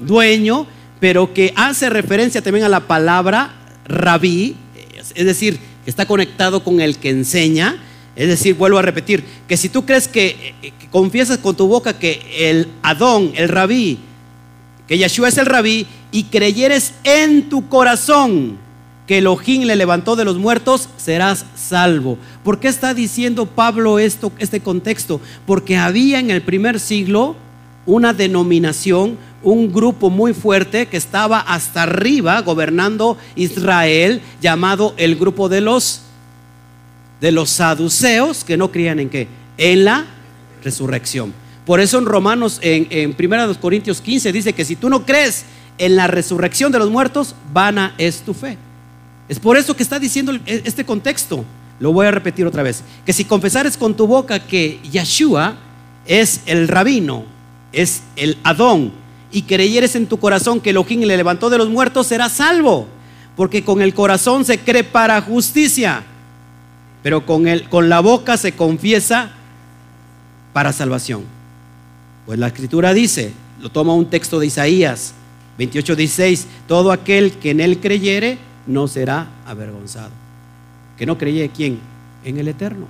[0.00, 0.66] dueño,
[1.00, 4.56] pero que hace referencia también a la palabra rabí,
[5.14, 7.76] es decir, que está conectado con el que enseña.
[8.16, 11.98] Es decir, vuelvo a repetir, que si tú crees que, que confiesas con tu boca
[11.98, 13.98] que el Adón, el rabí,
[14.86, 18.56] que Yeshua es el rabí, y creyeres en tu corazón
[19.06, 22.16] que Elohim le levantó de los muertos, serás salvo.
[22.42, 25.20] ¿Por qué está diciendo Pablo esto, este contexto?
[25.46, 27.36] Porque había en el primer siglo
[27.86, 35.48] una denominación, un grupo muy fuerte que estaba hasta arriba gobernando Israel, llamado el grupo
[35.48, 36.00] de los
[37.20, 40.04] de los saduceos que no creían en qué, en la
[40.62, 41.32] resurrección.
[41.64, 45.44] Por eso en Romanos, en, en 1 Corintios 15, dice que si tú no crees
[45.78, 48.58] en la resurrección de los muertos, vana es tu fe.
[49.28, 51.44] Es por eso que está diciendo e, este contexto.
[51.80, 52.82] Lo voy a repetir otra vez.
[53.04, 55.56] Que si confesares con tu boca que Yeshua
[56.06, 57.24] es el rabino,
[57.72, 58.92] es el Adón,
[59.32, 62.86] y creyeres en tu corazón que Elohim le levantó de los muertos, serás salvo.
[63.36, 66.04] Porque con el corazón se cree para justicia,
[67.02, 69.32] pero con, el, con la boca se confiesa
[70.52, 71.24] para salvación.
[72.26, 75.14] Pues la escritura dice, lo toma un texto de Isaías
[75.58, 80.10] 28, 16, todo aquel que en él creyere no será avergonzado.
[80.96, 81.80] Que no creyere quién?
[82.24, 82.86] En el eterno,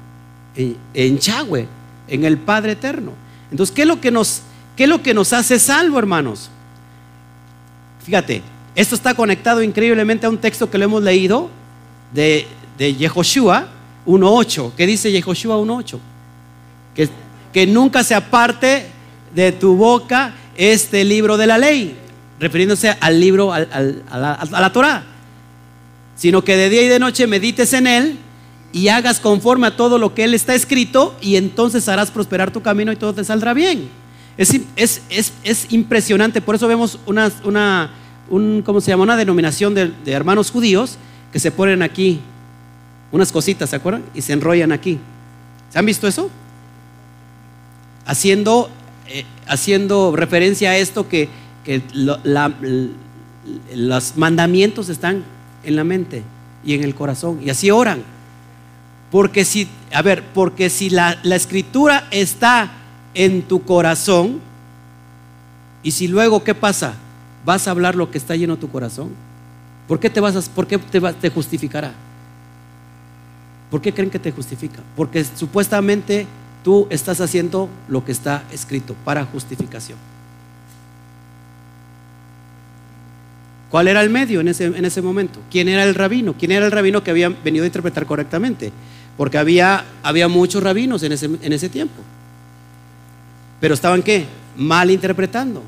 [0.55, 1.67] en, en Chagüe,
[2.09, 3.13] en el Padre eterno.
[3.51, 4.43] Entonces, ¿qué es lo que nos,
[4.77, 6.51] es lo que nos hace salvo, hermanos?
[8.05, 8.43] Fíjate,
[8.75, 11.49] esto está conectado increíblemente a un texto que lo hemos leído
[12.13, 12.47] de,
[12.77, 13.69] de Yehoshua
[14.07, 14.73] 1.8.
[14.77, 15.99] ¿Qué dice Yehoshua 1.8?
[16.95, 17.09] Que,
[17.53, 18.87] que nunca se aparte
[19.35, 21.97] de tu boca este libro de la ley,
[22.39, 25.05] refiriéndose al libro, a, la, a Torah.
[26.17, 28.19] Sino que de día y de noche medites en él
[28.73, 32.61] y hagas conforme a todo lo que él está escrito y entonces harás prosperar tu
[32.61, 33.89] camino y todo te saldrá bien.
[34.37, 37.93] Es, es, impresionante, por eso vemos una, una,
[38.29, 39.05] ¿cómo se llama?
[39.05, 40.97] una denominación de, hermanos judíos
[41.33, 42.21] que se ponen aquí
[43.13, 44.03] unas cositas, ¿se acuerdan?
[44.13, 44.99] Y se enrollan aquí.
[45.71, 46.31] ¿Se han visto eso?
[48.07, 48.71] Haciendo,
[49.07, 51.29] eh, haciendo referencia a esto que,
[53.73, 55.25] los mandamientos están
[55.65, 56.23] en la mente
[56.65, 57.41] y en el corazón.
[57.43, 58.03] Y así oran.
[59.11, 62.73] Porque si, a ver, porque si la, la escritura está
[63.15, 64.41] en tu corazón,
[65.83, 66.95] y si luego, ¿qué pasa?
[67.45, 69.11] Vas a hablar lo que está lleno tu corazón.
[69.87, 71.93] ¿Por qué te vas a, por qué te, te justificará?
[73.71, 74.81] ¿Por qué creen que te justifica?
[74.97, 76.27] Porque supuestamente
[76.63, 79.99] tú estás haciendo lo que está escrito para justificación.
[83.75, 85.41] ¿Cuál era el medio en ese, en ese momento?
[85.51, 86.37] ¿Quién era el rabino?
[86.39, 88.71] ¿Quién era el rabino que había venido a interpretar correctamente?
[89.17, 92.01] Porque había, había muchos rabinos en ese, en ese tiempo.
[93.61, 94.27] Pero estaban qué?
[94.57, 95.61] Mal interpretando.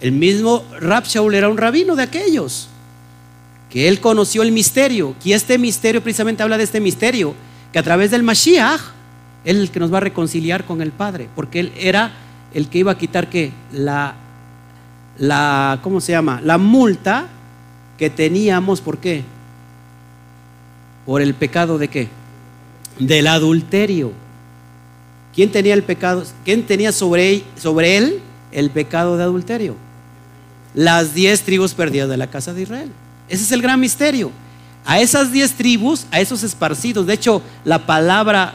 [0.00, 2.66] El mismo Rab era un rabino de aquellos,
[3.70, 7.36] que él conoció el misterio, y este misterio precisamente habla de este misterio,
[7.72, 8.80] que a través del Mashiach,
[9.44, 12.10] él es el que nos va a reconciliar con el Padre, porque él era
[12.52, 14.16] el que iba a quitar que la,
[15.18, 16.40] la, ¿cómo se llama?
[16.42, 17.26] La multa
[17.96, 19.24] que teníamos, ¿por qué?
[21.04, 22.08] Por el pecado de qué?
[22.98, 24.12] Del adulterio.
[25.34, 26.24] ¿Quién tenía el pecado?
[26.44, 28.20] ¿Quién tenía sobre, sobre él
[28.52, 29.76] el pecado de adulterio?
[30.74, 32.90] Las diez tribus perdidas de la casa de Israel.
[33.28, 34.30] Ese es el gran misterio.
[34.84, 38.54] A esas diez tribus, a esos esparcidos, de hecho, la palabra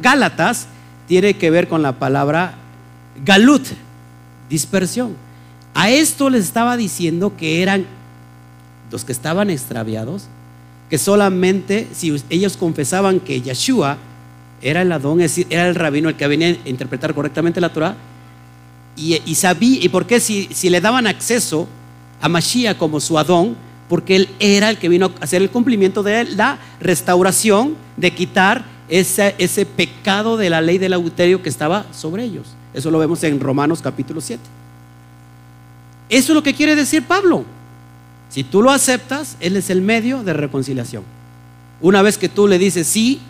[0.00, 0.66] Gálatas
[1.06, 2.54] tiene que ver con la palabra
[3.24, 3.66] Galut,
[4.48, 5.14] dispersión.
[5.74, 7.86] A esto les estaba diciendo que eran
[8.90, 10.24] los que estaban extraviados,
[10.88, 13.98] que solamente si ellos confesaban que Yeshua
[14.62, 17.72] era el Adón, es decir, era el rabino el que venía a interpretar correctamente la
[17.72, 17.96] Torah.
[18.96, 21.68] Y, sabía, ¿y por qué si, si, le daban acceso
[22.22, 23.54] a Mashiach como su Adón?
[23.90, 28.64] Porque él era el que vino a hacer el cumplimiento de la restauración, de quitar
[28.88, 32.55] ese, ese pecado de la ley del adulterio que estaba sobre ellos.
[32.76, 34.38] Eso lo vemos en Romanos capítulo 7.
[36.10, 37.46] Eso es lo que quiere decir Pablo.
[38.28, 41.02] Si tú lo aceptas, Él es el medio de reconciliación.
[41.80, 43.22] Una vez que tú le dices, sí,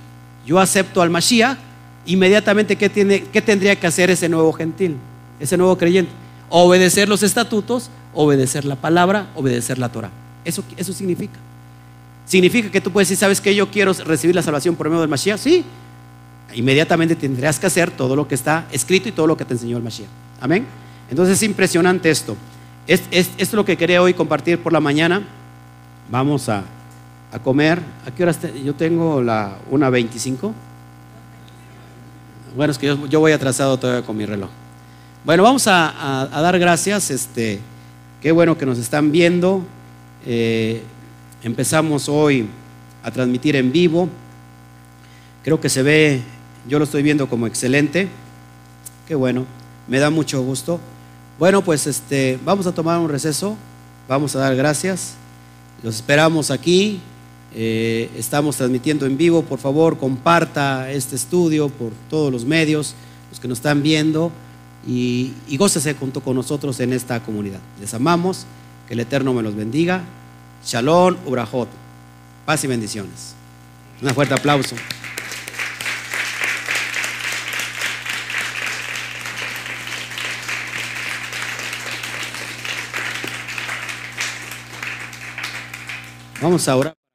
[0.44, 1.59] yo acepto al Mashiach,
[2.07, 4.97] inmediatamente ¿qué, tiene, ¿qué tendría que hacer ese nuevo gentil,
[5.38, 6.11] ese nuevo creyente?
[6.49, 10.11] Obedecer los estatutos, obedecer la palabra, obedecer la Torah.
[10.44, 11.38] Eso, eso significa.
[12.24, 15.09] Significa que tú puedes decir, ¿sabes que Yo quiero recibir la salvación por medio del
[15.09, 15.38] Mashiach.
[15.38, 15.64] Sí,
[16.57, 19.76] inmediatamente tendrías que hacer todo lo que está escrito y todo lo que te enseñó
[19.76, 20.09] el Mashiach.
[20.40, 20.66] Amén.
[21.11, 22.36] Entonces es impresionante esto.
[22.86, 25.22] Es, esto es lo que quería hoy compartir por la mañana.
[26.11, 26.64] Vamos a,
[27.44, 27.80] comer.
[28.07, 28.38] ¿A qué horas?
[28.64, 30.52] yo tengo la 1.25.
[32.57, 34.48] Bueno, es que yo, voy atrasado todavía con mi reloj.
[35.24, 37.11] Bueno, vamos a, dar gracias.
[37.11, 37.61] Este,
[38.22, 39.62] qué bueno que nos están viendo.
[40.24, 40.82] Eh,
[41.42, 42.48] empezamos hoy
[43.02, 44.09] a transmitir en vivo.
[45.44, 46.22] Creo que se ve,
[46.68, 48.08] yo lo estoy viendo como excelente.
[49.06, 49.46] Qué bueno,
[49.88, 50.80] me da mucho gusto.
[51.38, 53.56] Bueno, pues este, vamos a tomar un receso.
[54.08, 55.14] Vamos a dar gracias.
[55.82, 57.00] Los esperamos aquí
[57.58, 62.94] eh, estamos transmitiendo en vivo, por favor comparta este estudio por todos los medios,
[63.30, 64.30] los que nos están viendo
[64.86, 67.60] y, y gócese junto con nosotros en esta comunidad.
[67.80, 68.44] Les amamos,
[68.86, 70.02] que el Eterno me los bendiga.
[70.66, 71.68] Shalom, Ubrahot.
[72.44, 73.34] Paz y bendiciones.
[74.02, 74.76] Un fuerte aplauso.
[86.41, 87.05] Vamos a orar.